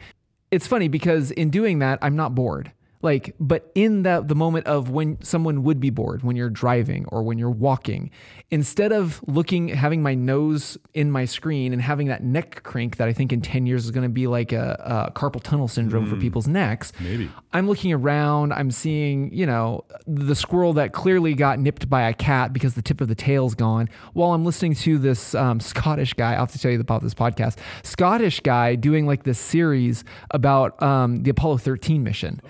It's 0.52 0.66
funny 0.68 0.88
because 0.88 1.32
in 1.32 1.52
doing 1.52 1.80
that, 1.80 2.00
I'm 2.02 2.16
not 2.16 2.34
bored. 2.36 2.72
Like, 3.02 3.34
but 3.40 3.72
in 3.76 4.04
the 4.04 4.22
the 4.26 4.36
moment 4.36 4.68
of 4.68 4.90
when 4.90 5.22
someone 5.22 5.64
would 5.64 5.80
be 5.80 5.90
bored, 5.90 6.22
when 6.24 6.36
you're 6.36 6.50
driving 6.50 7.06
or 7.08 7.24
when 7.24 7.38
you're 7.38 7.50
walking, 7.50 8.12
instead 8.52 8.92
of 8.92 9.22
looking, 9.26 9.70
having 9.70 10.02
my 10.02 10.16
nose 10.16 10.78
in 10.94 11.10
my 11.10 11.24
screen 11.24 11.72
and 11.72 11.82
having 11.82 12.08
that 12.08 12.24
neck 12.24 12.64
crank 12.64 12.98
that 12.98 13.08
I 13.08 13.14
think 13.14 13.32
in 13.32 13.40
10 13.42 13.66
years 13.66 13.86
is 13.86 13.92
going 13.92 14.04
to 14.04 14.10
be 14.10 14.28
like 14.28 14.52
a, 14.52 15.08
a 15.08 15.12
carpal 15.18 15.42
tunnel 15.42 15.70
syndrome 15.70 16.08
for 16.08 16.18
people's 16.18 16.48
necks. 16.48 16.92
Maybe. 17.00 17.32
I'm 17.54 17.68
looking 17.68 17.94
around, 17.94 18.52
I'm 18.52 18.72
seeing, 18.72 19.34
you 19.34 19.46
know, 19.46 19.86
the 20.06 20.36
squirrel 20.36 20.74
that 20.74 20.92
clearly 20.92 21.36
got 21.36 21.60
nipped 21.60 21.90
by 21.90 22.02
a 22.02 22.14
cat 22.14 22.52
because 22.52 22.74
the 22.74 22.82
tip 22.82 23.00
of 23.00 23.08
the 23.08 23.16
tail's 23.16 23.56
gone, 23.56 23.88
while 24.14 24.34
I'm 24.34 24.44
listening 24.44 24.76
to 24.76 24.98
this 24.98 25.34
um, 25.36 25.60
Scottish 25.60 26.14
guy. 26.14 26.34
I'll 26.34 26.42
have 26.42 26.52
to 26.52 26.60
tell 26.60 26.72
you 26.72 26.80
about 26.80 27.02
this 27.02 27.14
podcast. 27.14 27.58
Scottish 27.84 28.40
guy 28.42 28.76
doing 28.76 29.06
like 29.06 29.24
this 29.24 29.40
series 29.40 30.04
about 30.32 30.82
um, 30.82 31.24
the 31.24 31.30
Apollo 31.30 31.58
13 31.60 32.04
mission. 32.04 32.42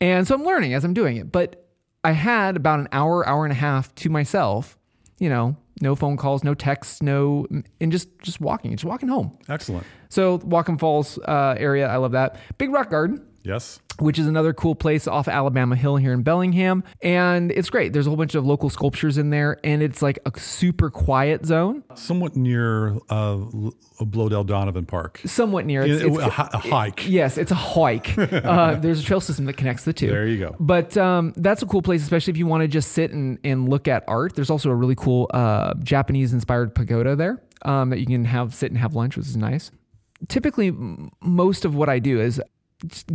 And 0.00 0.26
so 0.26 0.34
I'm 0.34 0.44
learning 0.44 0.74
as 0.74 0.84
I'm 0.84 0.94
doing 0.94 1.16
it. 1.16 1.30
But 1.30 1.66
I 2.02 2.12
had 2.12 2.56
about 2.56 2.80
an 2.80 2.88
hour, 2.92 3.26
hour 3.28 3.44
and 3.44 3.52
a 3.52 3.56
half 3.56 3.94
to 3.96 4.08
myself, 4.08 4.78
you 5.18 5.28
know, 5.28 5.56
no 5.82 5.94
phone 5.94 6.16
calls, 6.16 6.44
no 6.44 6.54
texts, 6.54 7.02
no, 7.02 7.46
and 7.80 7.92
just 7.92 8.08
just 8.20 8.40
walking, 8.40 8.70
just 8.72 8.84
walking 8.84 9.08
home. 9.08 9.36
Excellent. 9.48 9.86
So 10.08 10.38
Whatcom 10.38 10.78
Falls 10.78 11.18
uh, 11.18 11.54
area, 11.58 11.88
I 11.88 11.96
love 11.96 12.12
that. 12.12 12.36
Big 12.58 12.70
Rock 12.70 12.90
Garden, 12.90 13.24
Yes. 13.42 13.80
which 13.98 14.18
is 14.18 14.26
another 14.26 14.52
cool 14.52 14.74
place 14.74 15.06
off 15.06 15.28
Alabama 15.28 15.76
Hill 15.76 15.96
here 15.96 16.12
in 16.12 16.22
Bellingham. 16.22 16.84
And 17.02 17.50
it's 17.52 17.68
great. 17.70 17.92
There's 17.92 18.06
a 18.06 18.10
whole 18.10 18.16
bunch 18.16 18.34
of 18.34 18.46
local 18.46 18.68
sculptures 18.70 19.18
in 19.18 19.30
there, 19.30 19.58
and 19.64 19.82
it's 19.82 20.02
like 20.02 20.18
a 20.26 20.38
super 20.38 20.90
quiet 20.90 21.44
zone, 21.46 21.82
Somewhat 21.94 22.36
near 22.36 22.96
uh, 23.08 23.36
Bloedel 24.00 24.44
Donovan 24.46 24.86
Park. 24.86 25.20
somewhat 25.26 25.66
near. 25.66 25.82
It's, 25.82 26.02
a, 26.02 26.06
it's- 26.06 26.22
a 26.38 26.50
a 26.52 26.58
hike. 26.58 27.06
Yes, 27.08 27.36
it's 27.38 27.50
a 27.50 27.54
hike. 27.54 28.16
uh, 28.18 28.74
there's 28.76 29.00
a 29.00 29.02
trail 29.02 29.20
system 29.20 29.44
that 29.46 29.56
connects 29.56 29.84
the 29.84 29.92
two. 29.92 30.08
There 30.08 30.26
you 30.26 30.38
go. 30.38 30.56
But 30.60 30.96
um, 30.96 31.32
that's 31.36 31.62
a 31.62 31.66
cool 31.66 31.82
place, 31.82 32.02
especially 32.02 32.30
if 32.32 32.36
you 32.38 32.46
want 32.46 32.62
to 32.62 32.68
just 32.68 32.92
sit 32.92 33.10
and, 33.12 33.38
and 33.44 33.68
look 33.68 33.88
at 33.88 34.04
art. 34.08 34.34
There's 34.34 34.50
also 34.50 34.70
a 34.70 34.74
really 34.74 34.96
cool 34.96 35.30
uh, 35.34 35.74
Japanese 35.82 36.32
inspired 36.32 36.74
pagoda 36.74 37.16
there 37.16 37.42
um, 37.62 37.90
that 37.90 38.00
you 38.00 38.06
can 38.06 38.24
have 38.24 38.54
sit 38.54 38.70
and 38.70 38.78
have 38.78 38.94
lunch, 38.94 39.16
which 39.16 39.26
is 39.26 39.36
nice. 39.36 39.70
Typically, 40.28 40.68
m- 40.68 41.10
most 41.22 41.64
of 41.64 41.74
what 41.74 41.88
I 41.88 41.98
do 41.98 42.20
is 42.20 42.40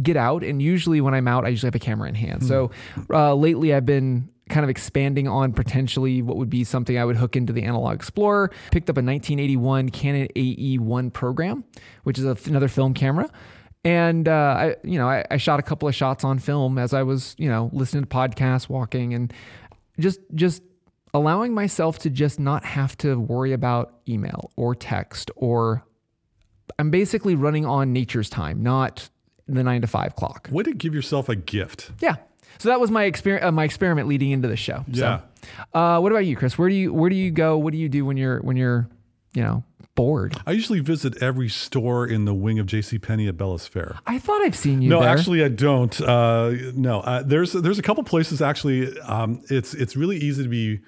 get 0.01 0.17
out, 0.17 0.43
and 0.43 0.62
usually 0.62 1.01
when 1.01 1.13
I'm 1.13 1.28
out, 1.28 1.45
I 1.45 1.49
usually 1.49 1.67
have 1.67 1.75
a 1.75 1.80
camera 1.80 2.10
in 2.10 2.15
hand. 2.15 2.43
So 2.45 2.71
uh, 3.10 3.34
lately, 3.36 3.73
I've 3.73 3.86
been 3.86 4.30
kind 4.49 4.63
of 4.63 4.69
expanding 4.69 5.28
on 5.28 5.54
potentially 5.54 6.21
what 6.21 6.38
would 6.38 6.49
be 6.49 6.63
something 6.63 6.97
I 6.97 7.06
would 7.06 7.15
hook 7.15 7.36
into 7.36 7.51
the 7.51 7.63
Analog 7.63 7.95
Explorer. 7.95 8.51
Picked 8.71 8.89
up 8.89 8.97
a 8.97 9.01
1981 9.01 9.89
Canon 9.89 10.28
AE1 10.36 11.13
program, 11.13 11.63
which 12.04 12.19
is 12.19 12.25
another 12.47 12.67
film 12.67 12.93
camera. 12.93 13.30
And 13.84 14.28
uh, 14.28 14.32
I, 14.32 14.75
you 14.84 14.97
know, 14.97 15.08
I, 15.08 15.25
I 15.30 15.38
shot 15.38 15.60
a 15.60 15.63
couple 15.63 15.88
of 15.88 15.93
shots 15.93 16.23
on 16.23 16.39
film 16.39 16.78
as 16.78 16.93
I 16.93 17.04
was, 17.04 17.36
you 17.38 17.49
know, 17.49 17.69
listening 17.71 18.04
to 18.04 18.10
podcasts, 18.10 18.67
walking, 18.67 19.13
and 19.13 19.32
just 19.99 20.19
just 20.34 20.63
allowing 21.13 21.54
myself 21.54 21.99
to 21.99 22.10
just 22.10 22.39
not 22.39 22.65
have 22.65 22.97
to 22.97 23.19
worry 23.19 23.54
about 23.54 23.99
email 24.08 24.51
or 24.58 24.75
text 24.75 25.32
or 25.36 25.86
I'm 26.78 26.89
basically 26.89 27.36
running 27.36 27.65
on 27.65 27.93
nature's 27.93 28.30
time, 28.30 28.62
not 28.62 29.10
the 29.47 29.63
nine 29.63 29.81
to 29.81 29.88
five 29.88 30.15
clock. 30.15 30.49
Way 30.51 30.63
to 30.63 30.73
give 30.73 30.93
yourself 30.93 31.29
a 31.29 31.36
gift. 31.36 31.91
Yeah. 32.01 32.15
So 32.58 32.69
that 32.69 32.79
was 32.79 32.89
my 32.89 33.10
exper- 33.10 33.43
uh, 33.43 33.51
my 33.51 33.63
experiment 33.65 34.08
leading 34.08 34.31
into 34.31 34.47
the 34.47 34.55
show. 34.55 34.86
Yeah. 34.88 35.21
So, 35.73 35.79
uh, 35.79 35.99
what 35.99 36.12
about 36.12 36.25
you, 36.25 36.36
Chris? 36.36 36.58
Where 36.58 36.69
do 36.69 36.75
you 36.75 36.93
where 36.93 37.10
do 37.10 37.15
you 37.15 37.31
go? 37.31 37.58
What 37.58 37.71
do 37.73 37.77
you 37.77 37.89
do 37.89 38.05
when 38.05 38.17
you're 38.17 38.39
when 38.41 38.55
you're 38.58 38.88
you 39.34 39.43
know 39.43 39.63
bored? 39.95 40.38
I 40.47 40.51
usually 40.53 40.79
visit 40.79 41.21
every 41.21 41.49
store 41.49 42.08
in 42.08 42.23
the 42.25 42.34
wing 42.34 42.58
of 42.60 42.65
J.C. 42.65 42.97
Penney 42.97 43.27
at 43.27 43.36
Bellis 43.38 43.67
Fair. 43.67 43.97
I 44.08 44.19
thought 44.19 44.41
I've 44.41 44.55
seen 44.55 44.81
you 44.81 44.89
No, 44.89 45.01
there. 45.01 45.10
actually, 45.10 45.43
I 45.43 45.49
don't. 45.49 45.99
Uh, 46.01 46.53
no, 46.73 47.01
uh, 47.01 47.23
there's 47.23 47.51
there's 47.53 47.79
a 47.79 47.84
couple 47.84 48.03
places 48.05 48.41
actually. 48.41 48.97
Um, 49.01 49.43
it's 49.49 49.73
it's 49.73 49.95
really 49.97 50.17
easy 50.17 50.43
to 50.43 50.49
be 50.49 50.79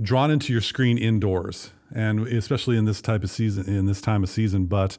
drawn 0.00 0.30
into 0.30 0.52
your 0.52 0.62
screen 0.62 0.98
indoors, 0.98 1.70
and 1.94 2.26
especially 2.28 2.76
in 2.76 2.84
this 2.84 3.00
type 3.00 3.22
of 3.24 3.30
season, 3.30 3.66
in 3.66 3.86
this 3.86 4.00
time 4.02 4.22
of 4.22 4.28
season. 4.28 4.66
But 4.66 4.98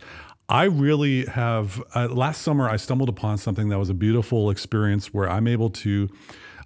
I 0.50 0.64
really 0.66 1.26
have. 1.26 1.82
Uh, 1.96 2.08
last 2.10 2.42
summer, 2.42 2.70
I 2.70 2.76
stumbled 2.76 3.10
upon 3.10 3.38
something 3.38 3.70
that 3.70 3.80
was 3.80 3.90
a 3.90 3.94
beautiful 3.94 4.50
experience 4.50 5.14
where 5.14 5.30
I'm 5.30 5.48
able 5.48 5.70
to 5.70 6.10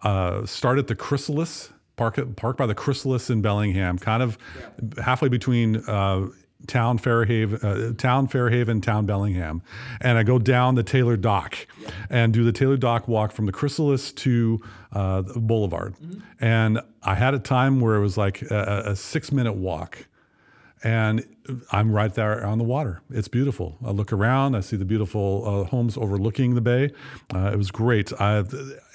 uh, 0.04 0.46
start 0.46 0.78
at 0.80 0.88
the 0.88 0.96
Chrysalis. 0.96 1.72
Park, 1.96 2.20
park 2.36 2.58
by 2.58 2.68
the 2.68 2.76
Chrysalis 2.76 3.32
in 3.32 3.42
Bellingham, 3.42 3.98
kind 3.98 4.22
of 4.22 4.38
halfway 5.04 5.30
between 5.30 5.78
uh, 5.88 6.28
town 6.68 6.98
Fairhaven, 7.00 7.60
uh, 7.63 7.94
town 7.94 8.28
Fairhaven, 8.28 8.82
town 8.82 9.06
Bellingham, 9.06 9.62
and 10.02 10.18
I 10.18 10.24
go 10.24 10.40
down 10.40 10.76
the 10.76 10.84
Taylor 10.84 11.18
Dock 11.18 11.68
and 12.10 12.34
do 12.34 12.44
the 12.44 12.52
Taylor 12.52 12.78
Dock 12.78 13.08
walk 13.08 13.32
from 13.32 13.48
the 13.48 13.52
Chrysalis 13.52 14.12
to 14.13 14.60
uh, 14.94 15.22
the 15.22 15.40
Boulevard. 15.40 15.96
And 16.40 16.80
I 17.02 17.16
had 17.16 17.34
a 17.34 17.40
time 17.40 17.80
where 17.80 17.96
it 17.96 18.02
was 18.02 18.18
like 18.18 18.42
a, 18.44 18.84
a 18.88 18.96
six 18.96 19.32
minute 19.32 19.54
walk, 19.54 20.08
and 20.84 21.26
I'm 21.71 21.91
right 21.91 22.13
there 22.13 22.45
on 22.45 22.57
the 22.57 22.63
water. 22.63 23.01
It's 23.10 23.27
beautiful. 23.27 23.77
I 23.86 23.91
look 23.91 24.12
around, 24.13 24.55
I 24.55 24.62
see 24.62 24.77
the 24.77 24.86
beautiful 24.86 25.43
uh, 25.45 25.63
homes 25.65 25.97
overlooking 25.97 26.55
the 26.55 26.62
bay. 26.62 26.91
Uh, 27.33 27.51
it 27.53 27.57
was 27.57 27.71
great. 27.71 28.12
I, 28.19 28.43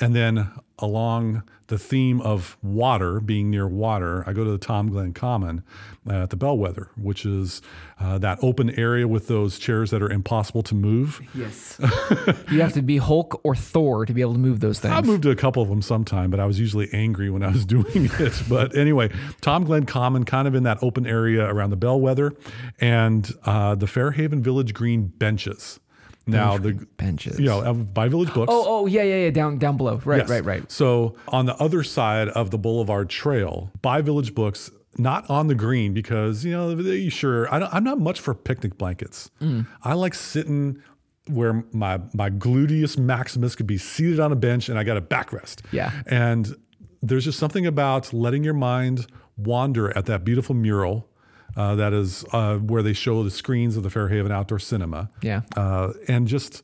and 0.01 0.15
then 0.15 0.51
along 0.79 1.43
the 1.69 1.79
theme 1.79 2.21
of 2.21 2.59
water, 2.63 3.19
being 3.21 3.49
near 3.49 3.67
water, 3.67 4.29
I 4.29 4.35
go 4.35 4.45
to 4.45 4.51
the 4.51 4.59
Tom 4.59 4.91
Glenn 4.91 5.15
Common 5.15 5.63
uh, 6.07 6.25
at 6.25 6.31
the 6.31 6.37
Bellwether, 6.37 6.91
which 6.97 7.25
is 7.25 7.63
uh, 7.99 8.19
that 8.19 8.39
open 8.43 8.69
area 8.79 9.09
with 9.09 9.29
those 9.29 9.59
chairs 9.59 9.91
that 9.91 10.03
are 10.03 10.11
impossible 10.11 10.63
to 10.65 10.75
move. 10.75 11.23
yes. 11.35 11.79
you 12.51 12.61
have 12.61 12.75
to 12.75 12.83
be 12.83 12.99
Hulk 12.99 13.41
or 13.45 13.55
Thor 13.55 14.05
to 14.05 14.13
be 14.13 14.21
able 14.21 14.35
to 14.35 14.39
move 14.39 14.61
those 14.61 14.81
things. 14.81 14.93
I 14.93 15.01
moved 15.01 15.23
to 15.23 15.31
a 15.31 15.37
couple 15.37 15.63
of 15.63 15.69
them 15.71 15.81
sometime, 15.81 16.31
but 16.31 16.41
I 16.41 16.45
was 16.45 16.61
usually 16.61 16.91
angry 16.93 17.31
when 17.31 17.43
I 17.43 17.51
was 17.51 17.65
doing 17.77 18.11
it. 18.19 18.43
But 18.49 18.77
anyway, 18.77 19.11
Tom 19.41 19.65
Glenn 19.65 19.87
Common, 19.87 20.25
kind 20.25 20.47
of 20.47 20.55
in 20.55 20.65
that 20.65 20.79
open 20.83 21.07
area 21.07 21.47
around 21.47 21.71
the 21.71 21.77
Bellwether, 21.77 22.35
and 22.81 23.31
uh, 23.45 23.75
the 23.75 23.87
Fairhaven 23.87 24.43
Village 24.43 24.75
Green 24.75 25.07
benches. 25.07 25.79
Now 26.27 26.57
the 26.57 26.75
benches. 26.99 27.39
you 27.41 27.47
know 27.47 27.75
by 27.75 28.09
Village 28.09 28.33
Books. 28.33 28.49
Oh, 28.53 28.65
oh, 28.67 28.87
yeah, 28.87 29.03
yeah, 29.03 29.25
yeah. 29.25 29.31
Down, 29.31 29.59
down 29.59 29.77
below. 29.77 30.01
Right, 30.05 30.19
Yes. 30.21 30.31
right, 30.31 30.45
right. 30.45 30.71
So 30.71 31.17
on 31.29 31.47
the 31.47 31.57
other 31.57 31.83
side 31.83 32.29
of 32.29 32.51
the 32.53 32.59
Boulevard 32.59 33.11
Trail, 33.11 33.73
by 33.83 34.03
Village 34.03 34.33
Books, 34.35 34.71
not 34.99 35.29
on 35.29 35.49
the 35.49 35.55
green 35.57 35.93
because 35.95 36.45
you 36.45 36.53
know 36.53 36.75
they- 36.77 37.09
sure 37.09 37.53
I 37.53 37.59
don't, 37.59 37.75
I'm 37.75 37.83
not 37.83 37.99
much 37.99 38.21
for 38.21 38.35
picnic 38.35 38.79
blankets. 38.79 39.31
Mm. 39.41 39.67
I 39.83 39.95
like 39.95 40.15
sitting 40.15 40.81
where 41.29 41.65
my 41.73 42.01
my 42.15 42.31
gluteus 42.31 42.97
maximus 42.99 43.57
could 43.57 43.67
be 43.67 43.79
seated 43.79 44.21
on 44.21 44.31
a 44.33 44.37
bench 44.37 44.69
and 44.69 44.79
I 44.79 44.85
got 44.85 44.97
a 44.97 45.01
backrest. 45.03 45.63
Yeah. 45.73 45.91
And 46.07 46.55
there's 47.03 47.25
just 47.25 47.39
something 47.41 47.67
about 47.67 48.13
letting 48.13 48.45
your 48.45 48.55
mind 48.55 49.07
wander 49.37 49.97
at 49.97 50.07
that 50.07 50.25
beautiful 50.25 50.55
mural. 50.55 51.09
Uh, 51.57 51.75
that 51.75 51.93
is 51.93 52.25
uh, 52.33 52.57
where 52.59 52.83
they 52.83 52.93
show 52.93 53.23
the 53.23 53.31
screens 53.31 53.77
of 53.77 53.83
the 53.83 53.91
Fairhaven 53.91 54.33
Outdoor 54.33 54.59
Cinema 54.59 55.11
Yeah. 55.23 55.43
uh, 55.57 55.93
and 56.09 56.27
just 56.27 56.63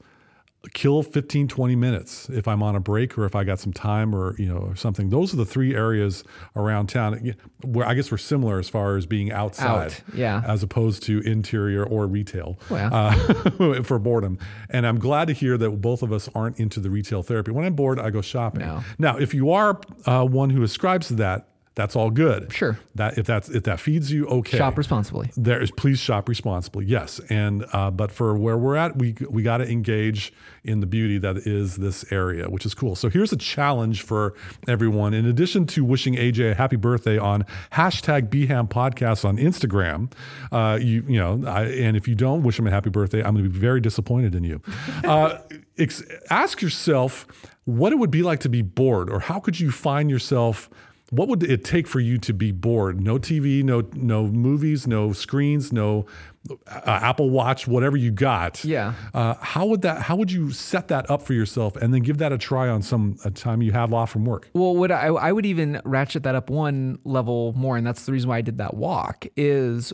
kill 0.75 1.05
15 1.05 1.47
20 1.49 1.77
minutes 1.77 2.29
if 2.31 2.49
i'm 2.49 2.65
on 2.65 2.75
a 2.75 2.81
break 2.81 3.17
or 3.17 3.25
if 3.25 3.37
i 3.37 3.45
got 3.45 3.61
some 3.61 3.73
time 3.73 4.13
or 4.13 4.35
you 4.39 4.47
know 4.47 4.57
or 4.59 4.75
something 4.77 5.09
those 5.09 5.33
are 5.33 5.37
the 5.37 5.45
three 5.47 5.73
areas 5.75 6.25
around 6.57 6.89
town 6.89 7.33
where 7.65 7.87
i 7.87 7.95
guess 7.95 8.11
we're 8.11 8.19
similar 8.19 8.59
as 8.59 8.69
far 8.69 8.97
as 8.97 9.07
being 9.07 9.31
outside 9.31 9.93
Out, 9.93 10.01
yeah. 10.13 10.43
as 10.47 10.65
opposed 10.65 11.05
to 11.05 11.21
interior 11.21 11.85
or 11.85 12.07
retail 12.09 12.59
Well. 12.69 12.91
uh, 12.93 13.83
for 13.85 13.99
boredom 14.01 14.39
and 14.69 14.85
i'm 14.85 14.99
glad 14.99 15.29
to 15.29 15.33
hear 15.33 15.57
that 15.57 15.71
both 15.81 16.03
of 16.03 16.13
us 16.13 16.29
aren't 16.35 16.59
into 16.59 16.81
the 16.81 16.91
retail 16.91 17.23
therapy 17.23 17.53
when 17.53 17.65
i'm 17.65 17.75
bored 17.75 18.01
i 18.01 18.11
go 18.11 18.21
shopping 18.21 18.63
No. 18.63 18.83
now 18.99 19.17
if 19.17 19.33
you 19.33 19.53
are 19.53 19.81
uh, 20.07 20.25
one 20.25 20.51
who 20.51 20.65
ascribes 20.65 21.07
to 21.09 21.15
that 21.15 21.49
that's 21.79 21.95
all 21.95 22.11
good. 22.11 22.53
Sure. 22.53 22.77
that 22.97 23.19
if 23.19 23.25
that's 23.25 23.49
if 23.49 23.63
that 23.63 23.79
feeds 23.79 24.11
you 24.11 24.27
okay. 24.27 24.59
Shop 24.59 24.77
responsibly. 24.77 25.31
there 25.37 25.63
is 25.63 25.71
please 25.71 26.01
shop 26.01 26.29
responsibly 26.29 26.85
yes. 26.85 27.21
And 27.31 27.65
uh, 27.73 27.93
but 27.93 28.11
for 28.11 28.37
where 28.37 28.59
we're 28.59 28.75
at 28.75 28.97
we 28.97 29.15
we 29.31 29.45
got 29.45 29.59
to 29.59 29.71
engage 29.71 30.33
in 30.65 30.81
the 30.81 30.87
beauty 30.87 31.19
that 31.19 31.37
is 31.37 31.77
this 31.77 32.05
area 32.11 32.51
which 32.51 32.67
is 32.67 32.75
cool. 32.75 32.97
So 32.97 33.09
here's 33.09 33.33
a 33.33 33.37
challenge 33.37 34.03
for 34.03 34.35
everyone. 34.67 35.15
In 35.15 35.25
addition 35.25 35.67
to 35.67 35.85
wishing 35.85 36.17
aj 36.17 36.51
a 36.51 36.53
happy 36.57 36.75
birthday 36.75 37.17
on 37.17 37.45
hashtag 37.71 38.29
bham 38.29 38.69
podcast 38.69 39.25
on 39.25 39.37
instagram 39.37 40.11
uh, 40.51 40.81
you 40.83 41.05
you 41.07 41.21
know 41.21 41.41
I, 41.47 41.67
and 41.67 41.97
if 41.97 42.09
you 42.09 42.17
don't 42.17 42.43
wish 42.43 42.59
him 42.59 42.67
a 42.67 42.71
happy 42.73 42.91
birthday 42.91 43.23
i'm 43.23 43.35
going 43.35 43.45
to 43.45 43.51
be 43.51 43.59
very 43.59 43.81
disappointed 43.81 44.35
in 44.35 44.43
you. 44.43 44.61
Uh, 45.05 45.39
ex- 45.79 46.03
ask 46.29 46.61
yourself 46.61 47.25
what 47.67 47.93
it 47.93 47.97
would 47.97 48.11
be 48.11 48.23
like 48.23 48.41
to 48.41 48.49
be 48.49 48.63
bored 48.63 49.09
or 49.11 49.21
how 49.21 49.39
could 49.39 49.61
you 49.61 49.71
find 49.71 50.11
yourself 50.11 50.69
what 51.11 51.29
would 51.29 51.43
it 51.43 51.65
take 51.65 51.87
for 51.87 52.01
you 52.01 52.19
to 52.19 52.35
be 52.35 52.53
bored? 52.53 53.01
No 53.01 53.19
TV, 53.19 53.63
no 53.63 53.89
no 53.95 54.27
movies, 54.27 54.87
no 54.87 55.13
screens, 55.13 55.73
no 55.73 56.07
uh, 56.51 56.81
Apple 56.85 57.31
Watch, 57.31 57.67
whatever 57.67 57.97
you 57.97 58.11
got. 58.11 58.63
Yeah. 58.65 58.95
Uh, 59.15 59.35
how 59.41 59.67
would 59.67 59.83
that? 59.83 60.03
How 60.03 60.17
would 60.17 60.31
you 60.31 60.51
set 60.51 60.89
that 60.89 61.11
up 61.11 61.23
for 61.23 61.33
yourself, 61.33 61.77
and 61.77 61.95
then 61.95 62.03
give 62.03 62.19
that 62.19 62.33
a 62.33 62.39
try 62.39 62.69
on 62.69 62.83
some 62.83 63.17
a 63.25 63.31
time 63.31 63.63
you 63.63 63.73
have 63.73 63.95
off 63.95 64.11
from 64.11 64.25
work? 64.27 64.51
Well, 64.53 64.77
what 64.77 64.93
I, 64.93 65.07
I 65.07 65.33
would 65.33 65.47
even 65.47 65.81
ratchet 65.85 66.25
that 66.25 66.35
up 66.35 66.51
one 66.51 66.99
level 67.05 67.55
more, 67.55 67.77
and 67.77 67.87
that's 67.87 68.05
the 68.05 68.13
reason 68.13 68.29
why 68.29 68.39
I 68.39 68.43
did 68.43 68.59
that 68.59 68.75
walk. 68.75 69.27
Is 69.37 69.93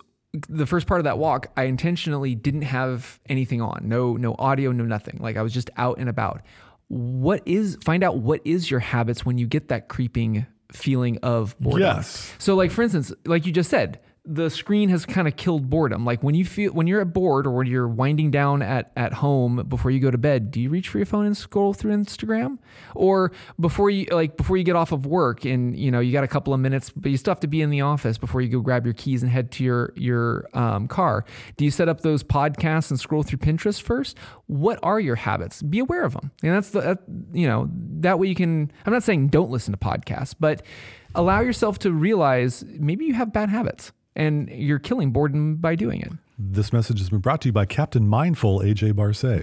the 0.49 0.67
first 0.67 0.89
part 0.89 0.99
of 0.99 1.05
that 1.05 1.19
walk, 1.19 1.47
I 1.57 1.65
intentionally 1.65 2.35
didn't 2.35 2.63
have 2.63 3.21
anything 3.29 3.61
on, 3.61 3.83
no 3.85 4.17
no 4.17 4.35
audio, 4.39 4.73
no 4.73 4.85
nothing. 4.85 5.19
Like 5.21 5.37
I 5.37 5.43
was 5.43 5.55
just 5.55 5.71
out 5.77 5.99
and 5.99 6.09
about. 6.09 6.43
What 6.89 7.43
is 7.47 7.79
find 7.83 8.03
out 8.03 8.19
what 8.19 8.41
is 8.45 8.71
your 8.71 8.81
habits 8.81 9.25
when 9.25 9.39
you 9.39 9.47
get 9.47 9.69
that 9.69 9.89
creeping 9.89 10.47
feeling 10.73 11.19
of 11.23 11.59
boredom. 11.59 11.81
Yes. 11.81 12.33
So 12.39 12.55
like 12.55 12.71
for 12.71 12.83
instance, 12.83 13.13
like 13.27 13.47
you 13.47 13.53
just 13.53 13.71
said, 13.71 14.01
the 14.27 14.49
screen 14.49 14.89
has 14.89 15.05
kind 15.05 15.29
of 15.29 15.37
killed 15.37 15.69
boredom. 15.69 16.07
Like 16.07 16.23
when 16.23 16.35
you 16.35 16.47
feel 16.47 16.73
when 16.73 16.87
you're 16.87 17.03
at 17.03 17.13
bored 17.13 17.47
or 17.47 17.51
when 17.51 17.67
you're 17.67 17.87
winding 17.87 18.31
down 18.31 18.63
at 18.63 18.91
at 18.97 19.13
home 19.13 19.67
before 19.69 19.91
you 19.91 20.01
go 20.01 20.11
to 20.11 20.17
bed, 20.17 20.51
do 20.51 20.63
you 20.63 20.71
reach 20.71 20.89
for 20.89 20.99
your 20.99 21.05
phone 21.07 21.27
and 21.27 21.37
scroll 21.37 21.75
through 21.75 21.95
Instagram? 21.95 22.59
Or 22.95 23.33
before 23.61 23.91
you 23.91 24.07
like 24.11 24.39
before 24.39 24.57
you 24.57 24.65
get 24.65 24.77
off 24.77 24.93
of 24.93 25.05
work 25.05 25.45
and 25.45 25.79
you 25.79 25.91
know 25.91 26.01
you 26.01 26.11
got 26.11 26.25
a 26.25 26.29
couple 26.29 26.55
of 26.55 26.61
minutes, 26.61 26.89
but 26.89 27.11
you 27.11 27.19
still 27.19 27.33
have 27.33 27.41
to 27.41 27.47
be 27.47 27.61
in 27.61 27.69
the 27.69 27.83
office 27.83 28.17
before 28.17 28.41
you 28.41 28.49
go 28.49 28.61
grab 28.61 28.87
your 28.87 28.95
keys 28.95 29.23
and 29.23 29.31
head 29.31 29.51
to 29.53 29.65
your 29.65 29.93
your 29.95 30.49
um, 30.55 30.89
car. 30.89 31.27
Do 31.59 31.67
you 31.67 31.71
set 31.71 31.91
up 31.91 32.01
those 32.01 32.23
podcasts 32.23 32.91
and 32.91 32.99
scroll 32.99 33.25
through 33.25 33.39
Pinterest 33.39 33.81
first? 33.81 34.17
What 34.47 34.79
are 34.83 35.01
your 35.01 35.17
habits? 35.17 35.61
Be 35.61 35.81
aware 35.81 36.05
of 36.05 36.15
them, 36.15 36.31
and 36.43 36.53
that's 36.53 36.71
the 36.71 36.81
that, 36.81 36.99
you 37.35 37.47
know 37.47 37.69
that 38.01 38.19
way 38.19 38.29
you 38.29 38.35
can. 38.35 38.73
I'm 38.87 38.93
not 38.95 39.03
saying 39.03 39.29
don't 39.29 39.51
listen 39.51 39.73
to 39.73 39.79
podcasts, 39.79 40.35
but 40.39 40.63
allow 41.15 41.41
yourself 41.41 41.79
to 41.81 41.93
realize 41.93 42.65
maybe 42.67 43.05
you 43.05 43.13
have 43.13 43.31
bad 43.31 43.51
habits 43.51 43.93
and 44.17 44.49
you're 44.51 44.79
killing 44.79 45.11
boredom 45.11 45.57
by 45.57 45.75
doing 45.75 46.01
it. 46.01 46.13
This 46.37 46.73
message 46.73 46.99
has 46.99 47.11
been 47.11 47.21
brought 47.21 47.41
to 47.43 47.49
you 47.49 47.53
by 47.53 47.65
Captain 47.65 48.09
Mindful 48.09 48.59
AJ 48.61 48.97
Barce. 48.97 49.41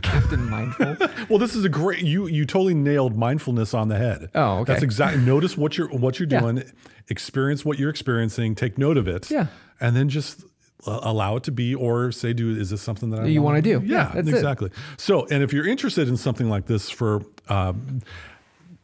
Captain 0.02 0.48
Mindful. 0.50 0.96
well, 1.30 1.38
this 1.38 1.54
is 1.54 1.64
a 1.64 1.70
great 1.70 2.02
you 2.04 2.26
you 2.26 2.44
totally 2.44 2.74
nailed 2.74 3.16
mindfulness 3.16 3.72
on 3.72 3.88
the 3.88 3.96
head. 3.96 4.28
Oh, 4.34 4.58
okay. 4.58 4.72
That's 4.72 4.82
exactly 4.82 5.22
notice 5.22 5.56
what 5.56 5.78
you're 5.78 5.88
what 5.88 6.18
you're 6.20 6.28
Yeah. 6.28 6.40
doing, 6.40 6.62
experience 7.08 7.64
what 7.64 7.78
you're 7.78 7.88
experiencing, 7.90 8.54
take 8.54 8.76
note 8.76 8.98
of 8.98 9.08
it. 9.08 9.30
Yeah. 9.30 9.46
And 9.80 9.96
then 9.96 10.10
just 10.10 10.44
uh, 10.86 11.00
allow 11.02 11.36
it 11.36 11.44
to 11.44 11.50
be 11.50 11.74
or 11.74 12.12
say 12.12 12.34
dude 12.34 12.58
is 12.58 12.68
this 12.68 12.82
something 12.82 13.08
that 13.10 13.20
I 13.20 13.26
You 13.26 13.40
wanna 13.40 13.62
do. 13.62 13.80
Yeah, 13.82 14.08
Yeah, 14.08 14.10
that's 14.14 14.28
it. 14.28 14.34
exactly. 14.34 14.70
So, 14.98 15.26
and 15.30 15.42
if 15.42 15.50
you're 15.54 15.66
interested 15.66 16.08
in 16.08 16.18
something 16.18 16.50
like 16.50 16.66
this 16.66 16.90
for 16.90 17.22
um, 17.48 18.02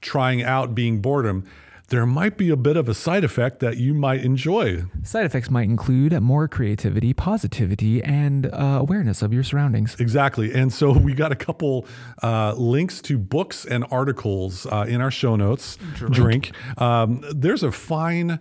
trying 0.00 0.42
out 0.42 0.74
being 0.74 1.00
boredom, 1.03 1.44
there 1.90 2.07
might 2.07 2.37
be 2.37 2.50
a 2.50 2.57
bit 2.57 2.76
of 2.76 2.88
a 2.88 2.94
side 2.94 3.24
effect 3.24 3.61
that 3.61 3.76
you 3.76 3.92
might 3.92 4.20
enjoy. 4.24 4.85
Side 5.03 5.26
effects 5.26 5.50
might 5.50 5.64
include 5.64 6.18
more 6.20 6.48
creativity, 6.48 7.12
positivity, 7.12 8.03
and 8.03 8.46
uh, 8.46 8.79
awareness 8.81 9.22
of 9.22 9.33
your 9.33 9.42
surroundings. 9.42 9.96
Exactly. 9.98 10.55
And 10.55 10.72
so 10.72 10.92
we 10.92 11.14
got 11.14 11.33
a 11.33 11.37
couple 11.37 11.87
uh, 12.22 12.55
links 12.57 13.00
to 13.03 13.18
books 13.18 13.64
and 13.64 13.85
articles 13.90 14.66
uh, 14.66 14.87
in 14.88 15.00
our 15.00 15.11
show 15.11 15.37
notes. 15.37 15.79
Drink. 15.96 16.53
Um, 16.79 17.24
there's 17.35 17.62
a 17.64 17.72
fine 17.72 18.38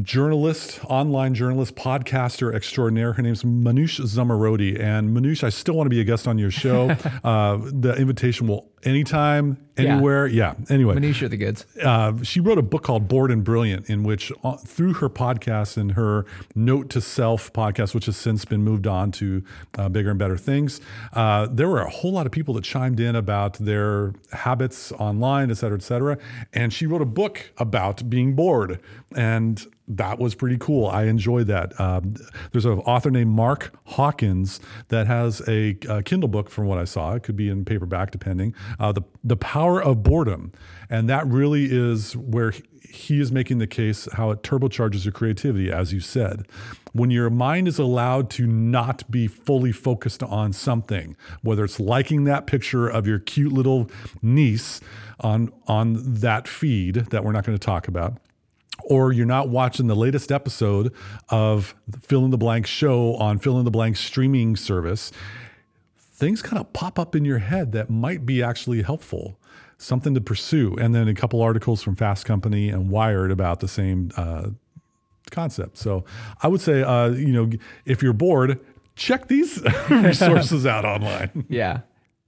journalist, 0.00 0.80
online 0.84 1.34
journalist, 1.34 1.76
podcaster 1.76 2.54
extraordinaire. 2.54 3.12
Her 3.12 3.22
name's 3.22 3.42
Manoush 3.42 4.00
Zomorodi. 4.00 4.80
And 4.80 5.14
Manoush, 5.16 5.44
I 5.44 5.50
still 5.50 5.74
want 5.74 5.86
to 5.86 5.90
be 5.90 6.00
a 6.00 6.04
guest 6.04 6.26
on 6.26 6.38
your 6.38 6.50
show. 6.50 6.90
uh, 7.24 7.58
the 7.62 7.94
invitation 7.98 8.46
will 8.46 8.70
anytime 8.84 9.58
Yeah. 9.71 9.71
Anywhere. 9.76 10.26
Yeah. 10.26 10.54
Anyway, 10.68 10.94
Manoush 10.94 11.26
of 11.26 11.30
the 11.30 11.36
goods. 11.36 11.66
uh, 11.82 12.12
she 12.22 12.40
wrote 12.40 12.58
a 12.58 12.62
book 12.62 12.82
called 12.82 13.08
Bored 13.08 13.30
and 13.30 13.42
Brilliant, 13.44 13.88
in 13.88 14.02
which 14.02 14.32
uh, 14.44 14.56
through 14.56 14.94
her 14.94 15.08
podcast 15.08 15.76
and 15.76 15.92
her 15.92 16.26
Note 16.54 16.90
to 16.90 17.00
Self 17.00 17.52
podcast, 17.52 17.94
which 17.94 18.06
has 18.06 18.16
since 18.16 18.44
been 18.44 18.62
moved 18.62 18.86
on 18.86 19.12
to 19.12 19.42
uh, 19.78 19.88
bigger 19.88 20.10
and 20.10 20.18
better 20.18 20.36
things, 20.36 20.80
uh, 21.12 21.46
there 21.50 21.68
were 21.68 21.80
a 21.80 21.90
whole 21.90 22.12
lot 22.12 22.26
of 22.26 22.32
people 22.32 22.54
that 22.54 22.64
chimed 22.64 22.98
in 23.00 23.14
about 23.14 23.54
their 23.54 24.12
habits 24.32 24.92
online, 24.92 25.50
et 25.50 25.54
cetera, 25.58 25.76
et 25.76 25.82
cetera. 25.82 26.18
And 26.52 26.72
she 26.72 26.86
wrote 26.86 27.02
a 27.02 27.06
book 27.06 27.52
about 27.58 28.08
being 28.10 28.34
bored. 28.34 28.80
And 29.14 29.64
that 29.88 30.18
was 30.18 30.34
pretty 30.34 30.56
cool. 30.58 30.86
I 30.86 31.04
enjoyed 31.04 31.48
that. 31.48 31.78
Um, 31.78 32.14
there's 32.52 32.64
an 32.64 32.78
author 32.80 33.10
named 33.10 33.30
Mark 33.30 33.74
Hawkins 33.84 34.58
that 34.88 35.06
has 35.06 35.42
a, 35.46 35.76
uh 35.88 36.00
Kindle 36.02 36.28
book, 36.28 36.48
from 36.48 36.66
what 36.66 36.78
I 36.78 36.84
saw. 36.84 37.14
It 37.14 37.24
could 37.24 37.36
be 37.36 37.48
in 37.50 37.64
paperback, 37.64 38.10
depending. 38.10 38.54
Uh, 38.80 38.92
the 38.92 39.02
the 39.22 39.36
power 39.36 39.61
of 39.82 40.02
boredom, 40.02 40.52
and 40.90 41.08
that 41.08 41.26
really 41.26 41.68
is 41.70 42.16
where 42.16 42.50
he- 42.50 42.62
he 42.88 43.20
is 43.20 43.32
making 43.32 43.58
the 43.58 43.66
case 43.66 44.06
how 44.12 44.30
it 44.30 44.42
turbocharges 44.42 45.04
your 45.04 45.12
creativity, 45.12 45.70
as 45.70 45.92
you 45.92 46.00
said. 46.00 46.46
When 46.92 47.10
your 47.10 47.30
mind 47.30 47.66
is 47.68 47.78
allowed 47.78 48.28
to 48.30 48.46
not 48.46 49.10
be 49.10 49.26
fully 49.26 49.72
focused 49.72 50.22
on 50.22 50.52
something, 50.52 51.16
whether 51.40 51.64
it's 51.64 51.80
liking 51.80 52.24
that 52.24 52.46
picture 52.46 52.86
of 52.86 53.06
your 53.06 53.18
cute 53.18 53.52
little 53.52 53.90
niece 54.20 54.80
on 55.20 55.50
on 55.66 55.96
that 56.02 56.46
feed 56.46 56.96
that 57.10 57.24
we're 57.24 57.32
not 57.32 57.46
going 57.46 57.56
to 57.56 57.64
talk 57.64 57.88
about 57.88 58.18
or 58.84 59.12
you're 59.12 59.26
not 59.26 59.48
watching 59.48 59.86
the 59.86 59.96
latest 59.96 60.32
episode 60.32 60.92
of 61.28 61.74
Fill 62.02 62.24
in 62.24 62.30
the 62.30 62.38
Blank 62.38 62.66
show 62.66 63.14
on 63.14 63.38
Fill 63.38 63.58
in 63.58 63.64
the 63.64 63.70
Blank 63.70 63.96
streaming 63.96 64.56
service, 64.56 65.12
things 66.12 66.42
kind 66.42 66.60
of 66.60 66.72
pop 66.72 66.98
up 66.98 67.14
in 67.14 67.24
your 67.24 67.38
head 67.38 67.72
that 67.72 67.90
might 67.90 68.26
be 68.26 68.42
actually 68.42 68.82
helpful, 68.82 69.38
something 69.82 70.14
to 70.14 70.20
pursue. 70.20 70.76
And 70.76 70.94
then 70.94 71.08
a 71.08 71.14
couple 71.14 71.40
articles 71.42 71.82
from 71.82 71.96
Fast 71.96 72.24
Company 72.24 72.68
and 72.68 72.88
Wired 72.88 73.30
about 73.30 73.60
the 73.60 73.68
same 73.68 74.10
uh, 74.16 74.50
concept. 75.30 75.78
So 75.78 76.04
I 76.42 76.48
would 76.48 76.60
say, 76.60 76.82
uh, 76.82 77.08
you 77.10 77.32
know, 77.32 77.50
if 77.84 78.02
you're 78.02 78.12
bored, 78.12 78.60
check 78.96 79.28
these 79.28 79.62
resources 79.90 80.66
out 80.66 80.84
online. 80.84 81.46
Yeah. 81.48 81.80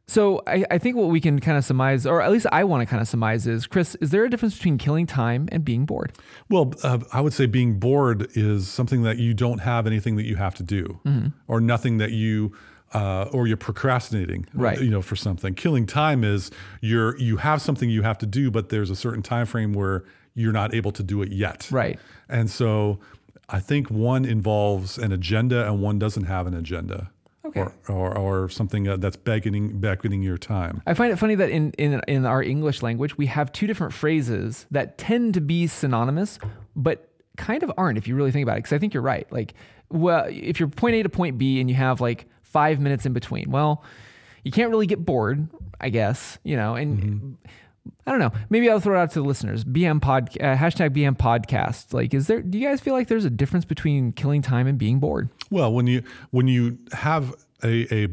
So 0.06 0.42
I, 0.46 0.66
I 0.70 0.76
think 0.76 0.96
what 0.96 1.08
we 1.08 1.18
can 1.18 1.40
kind 1.40 1.56
of 1.56 1.64
surmise, 1.64 2.04
or 2.04 2.20
at 2.20 2.30
least 2.30 2.46
I 2.52 2.64
want 2.64 2.82
to 2.82 2.86
kind 2.86 3.00
of 3.00 3.08
surmise, 3.08 3.46
is 3.46 3.66
Chris, 3.66 3.94
is 4.02 4.10
there 4.10 4.22
a 4.24 4.28
difference 4.28 4.54
between 4.54 4.76
killing 4.76 5.06
time 5.06 5.48
and 5.50 5.64
being 5.64 5.86
bored? 5.86 6.12
Well, 6.50 6.74
uh, 6.82 6.98
I 7.10 7.22
would 7.22 7.32
say 7.32 7.46
being 7.46 7.78
bored 7.78 8.28
is 8.34 8.68
something 8.68 9.02
that 9.04 9.16
you 9.16 9.32
don't 9.32 9.60
have 9.60 9.86
anything 9.86 10.16
that 10.16 10.24
you 10.24 10.36
have 10.36 10.54
to 10.56 10.62
do, 10.62 11.00
or 11.48 11.58
nothing 11.58 11.96
that 11.98 12.10
you, 12.10 12.52
uh, 12.94 13.28
or 13.32 13.46
you're 13.46 13.56
procrastinating, 13.56 14.46
Right. 14.54 14.80
You 14.80 14.90
know, 14.90 15.02
for 15.02 15.16
something. 15.16 15.54
Killing 15.54 15.86
time 15.86 16.24
is 16.24 16.50
you're 16.80 17.16
you 17.18 17.36
have 17.38 17.60
something 17.60 17.90
you 17.90 18.02
have 18.02 18.18
to 18.18 18.26
do, 18.26 18.50
but 18.50 18.68
there's 18.68 18.90
a 18.90 18.96
certain 18.96 19.22
time 19.22 19.46
frame 19.46 19.72
where 19.72 20.04
you're 20.34 20.52
not 20.52 20.74
able 20.74 20.92
to 20.92 21.02
do 21.02 21.22
it 21.22 21.30
yet, 21.32 21.68
Right. 21.70 21.98
And 22.28 22.50
so, 22.50 22.98
I 23.48 23.60
think 23.60 23.90
one 23.90 24.24
involves 24.24 24.96
an 24.98 25.12
agenda 25.12 25.66
and 25.68 25.82
one 25.82 25.98
doesn't 25.98 26.24
have 26.24 26.46
an 26.46 26.54
agenda, 26.54 27.10
Okay. 27.44 27.60
or, 27.60 27.72
or 27.88 28.16
or 28.16 28.48
something 28.48 28.88
uh, 28.88 28.96
that's 28.96 29.16
beckoning 29.16 29.78
beckoning 29.80 30.22
your 30.22 30.38
time. 30.38 30.80
I 30.86 30.94
find 30.94 31.12
it 31.12 31.16
funny 31.18 31.34
that 31.34 31.50
in, 31.50 31.72
in 31.72 32.00
in 32.08 32.24
our 32.26 32.42
English 32.42 32.82
language 32.82 33.18
we 33.18 33.26
have 33.26 33.52
two 33.52 33.66
different 33.66 33.92
phrases 33.92 34.66
that 34.70 34.96
tend 34.98 35.34
to 35.34 35.40
be 35.42 35.66
synonymous, 35.66 36.38
but 36.74 37.10
kind 37.36 37.62
of 37.62 37.70
aren't 37.76 37.98
if 37.98 38.08
you 38.08 38.14
really 38.16 38.30
think 38.32 38.44
about 38.44 38.54
it. 38.56 38.62
Because 38.62 38.72
I 38.72 38.78
think 38.78 38.94
you're 38.94 39.02
right. 39.02 39.30
Like, 39.30 39.52
well, 39.90 40.24
if 40.30 40.58
you're 40.58 40.68
point 40.70 40.94
A 40.96 41.02
to 41.02 41.08
point 41.08 41.36
B 41.36 41.60
and 41.60 41.68
you 41.68 41.76
have 41.76 42.00
like 42.00 42.26
five 42.54 42.80
minutes 42.80 43.04
in 43.04 43.12
between, 43.12 43.50
well, 43.50 43.84
you 44.44 44.50
can't 44.52 44.70
really 44.70 44.86
get 44.86 45.04
bored, 45.04 45.48
I 45.80 45.90
guess. 45.90 46.38
You 46.44 46.56
know, 46.56 46.74
and 46.76 47.36
I 48.06 48.10
don't 48.12 48.20
know. 48.20 48.32
Maybe 48.48 48.70
I'll 48.70 48.80
throw 48.80 48.98
it 48.98 49.02
out 49.02 49.10
to 49.10 49.20
the 49.20 49.26
listeners. 49.26 49.64
BM 49.64 50.00
pod 50.00 50.30
uh, 50.40 50.54
hashtag 50.56 50.90
BM 50.96 51.16
podcast. 51.18 51.92
Like, 51.92 52.14
is 52.14 52.26
there? 52.28 52.40
Do 52.40 52.56
you 52.58 52.66
guys 52.66 52.80
feel 52.80 52.94
like 52.94 53.08
there's 53.08 53.24
a 53.26 53.30
difference 53.30 53.64
between 53.66 54.12
killing 54.12 54.40
time 54.42 54.66
and 54.66 54.78
being 54.78 54.98
bored? 55.00 55.28
Well, 55.50 55.72
when 55.72 55.86
you 55.86 56.02
when 56.30 56.48
you 56.48 56.78
have 56.92 57.34
a, 57.62 58.04
a 58.04 58.08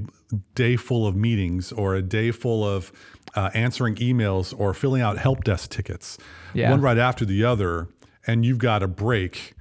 day 0.55 0.75
full 0.77 1.05
of 1.07 1.15
meetings 1.15 1.71
or 1.71 1.95
a 1.95 2.01
day 2.01 2.31
full 2.31 2.63
of 2.67 2.91
uh, 3.35 3.49
answering 3.53 3.95
emails 3.95 4.57
or 4.57 4.73
filling 4.73 5.01
out 5.01 5.17
help 5.17 5.43
desk 5.43 5.69
tickets, 5.69 6.17
Yeah. 6.53 6.71
one 6.71 6.81
right 6.81 6.97
after 6.97 7.23
the 7.25 7.43
other, 7.43 7.87
and 8.27 8.45
you've 8.45 8.57
got 8.59 8.81
a 8.83 8.87
break 8.87 9.53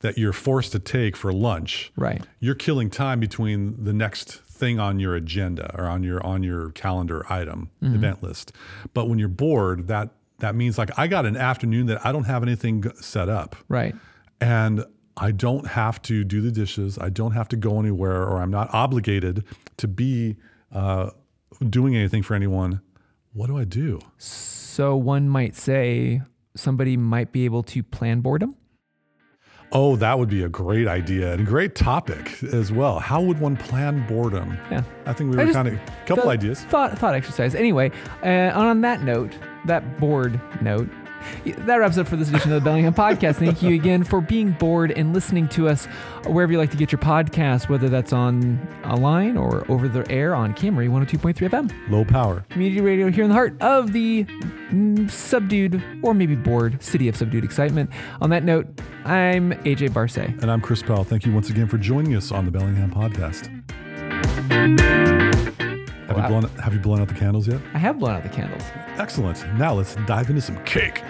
that 0.00 0.18
you're 0.18 0.32
forced 0.32 0.72
to 0.72 0.78
take 0.78 1.16
for 1.16 1.32
lunch, 1.32 1.90
Right. 1.96 2.22
You're 2.40 2.54
killing 2.54 2.90
time 2.90 3.18
between 3.20 3.82
the 3.84 3.92
next 3.92 4.40
thing 4.42 4.78
on 4.80 4.98
your 5.00 5.14
agenda 5.14 5.74
or 5.78 5.86
on 5.86 6.02
your 6.02 6.24
on 6.24 6.42
your 6.42 6.70
calendar 6.72 7.24
item 7.30 7.70
event 7.82 8.22
list. 8.22 8.52
But 8.94 9.08
when 9.08 9.18
you're 9.18 9.28
bored, 9.28 9.88
that 9.88 10.10
that 10.38 10.54
means 10.54 10.76
like 10.78 10.90
I 10.98 11.06
got 11.06 11.24
an 11.26 11.36
afternoon 11.36 11.86
that 11.86 12.04
I 12.04 12.12
don't 12.12 12.24
have 12.24 12.42
anything 12.42 12.84
set 13.00 13.28
up 13.28 13.56
Right. 13.68 13.94
and 14.40 14.84
I 15.18 15.30
don't 15.30 15.66
have 15.68 16.02
to 16.02 16.24
do 16.24 16.42
the 16.42 16.50
dishes. 16.52 16.98
I 16.98 17.08
don't 17.08 17.32
have 17.32 17.48
to 17.48 17.56
go 17.56 17.80
anywhere, 17.80 18.22
or 18.22 18.42
I'm 18.42 18.50
not 18.50 18.68
obligated 18.74 19.44
to 19.78 19.88
be 19.88 20.36
uh, 20.72 21.10
doing 21.70 21.96
anything 21.96 22.22
for 22.22 22.34
anyone. 22.34 22.82
What 23.32 23.46
do 23.46 23.56
I 23.56 23.64
do? 23.64 23.98
So 24.18 24.94
one 24.94 25.26
might 25.28 25.54
say 25.56 26.20
somebody 26.54 26.98
might 26.98 27.32
be 27.32 27.46
able 27.46 27.62
to 27.62 27.82
plan 27.82 28.20
boredom. 28.20 28.56
Oh, 29.72 29.96
that 29.96 30.18
would 30.18 30.28
be 30.28 30.42
a 30.44 30.48
great 30.48 30.86
idea 30.86 31.32
and 31.32 31.40
a 31.42 31.44
great 31.44 31.74
topic 31.74 32.42
as 32.44 32.70
well. 32.70 32.98
How 32.98 33.20
would 33.20 33.40
one 33.40 33.56
plan 33.56 34.06
boredom? 34.06 34.56
Yeah. 34.70 34.82
I 35.06 35.12
think 35.12 35.30
we 35.30 35.36
were 35.44 35.52
kind 35.52 35.68
of 35.68 35.74
a 35.74 35.80
couple 36.06 36.28
ideas. 36.28 36.62
Thought 36.62 36.98
thought 36.98 37.14
exercise. 37.14 37.54
Anyway, 37.54 37.90
uh, 38.22 38.52
on 38.54 38.80
that 38.82 39.02
note, 39.02 39.32
that 39.66 39.98
bored 39.98 40.40
note, 40.62 40.88
that 41.44 41.76
wraps 41.76 41.98
up 41.98 42.06
for 42.08 42.16
this 42.16 42.28
edition 42.28 42.52
of 42.52 42.62
the 42.62 42.64
Bellingham 42.64 42.94
Podcast. 42.94 43.36
Thank 43.36 43.62
you 43.62 43.74
again 43.74 44.04
for 44.04 44.20
being 44.20 44.52
bored 44.52 44.90
and 44.92 45.12
listening 45.14 45.48
to 45.48 45.68
us 45.68 45.86
wherever 46.26 46.52
you 46.52 46.58
like 46.58 46.70
to 46.70 46.76
get 46.76 46.90
your 46.92 46.98
podcast, 47.00 47.68
whether 47.68 47.88
that's 47.88 48.12
on 48.12 48.58
a 48.84 48.96
line 48.96 49.36
or 49.36 49.64
over 49.70 49.88
the 49.88 50.08
air 50.10 50.34
on 50.34 50.54
Camry 50.54 50.88
102.3 50.88 51.34
FM. 51.48 51.90
Low 51.90 52.04
power. 52.04 52.44
Community 52.50 52.80
radio 52.80 53.10
here 53.10 53.24
in 53.24 53.30
the 53.30 53.34
heart 53.34 53.60
of 53.60 53.92
the 53.92 54.24
mm, 54.24 55.10
subdued 55.10 55.82
or 56.02 56.14
maybe 56.14 56.34
bored 56.34 56.82
city 56.82 57.08
of 57.08 57.16
subdued 57.16 57.44
excitement. 57.44 57.90
On 58.20 58.30
that 58.30 58.44
note, 58.44 58.66
I'm 59.04 59.52
AJ 59.64 59.92
Barce. 59.92 60.16
And 60.16 60.50
I'm 60.50 60.60
Chris 60.60 60.82
Powell. 60.82 61.04
Thank 61.04 61.26
you 61.26 61.32
once 61.32 61.50
again 61.50 61.68
for 61.68 61.78
joining 61.78 62.14
us 62.16 62.32
on 62.32 62.44
the 62.44 62.50
Bellingham 62.50 62.90
podcast. 62.90 63.46
Have, 66.06 66.16
Wow. 66.16 66.22
you 66.22 66.28
blown, 66.28 66.44
have 66.60 66.72
you 66.72 66.78
blown 66.80 67.00
out 67.00 67.08
the 67.08 67.14
candles 67.14 67.48
yet? 67.48 67.60
I 67.74 67.78
have 67.78 67.98
blown 67.98 68.14
out 68.14 68.22
the 68.22 68.28
candles. 68.28 68.62
Excellent. 68.96 69.44
Now 69.58 69.74
let's 69.74 69.96
dive 70.06 70.28
into 70.30 70.40
some 70.40 70.62
cake. 70.64 71.02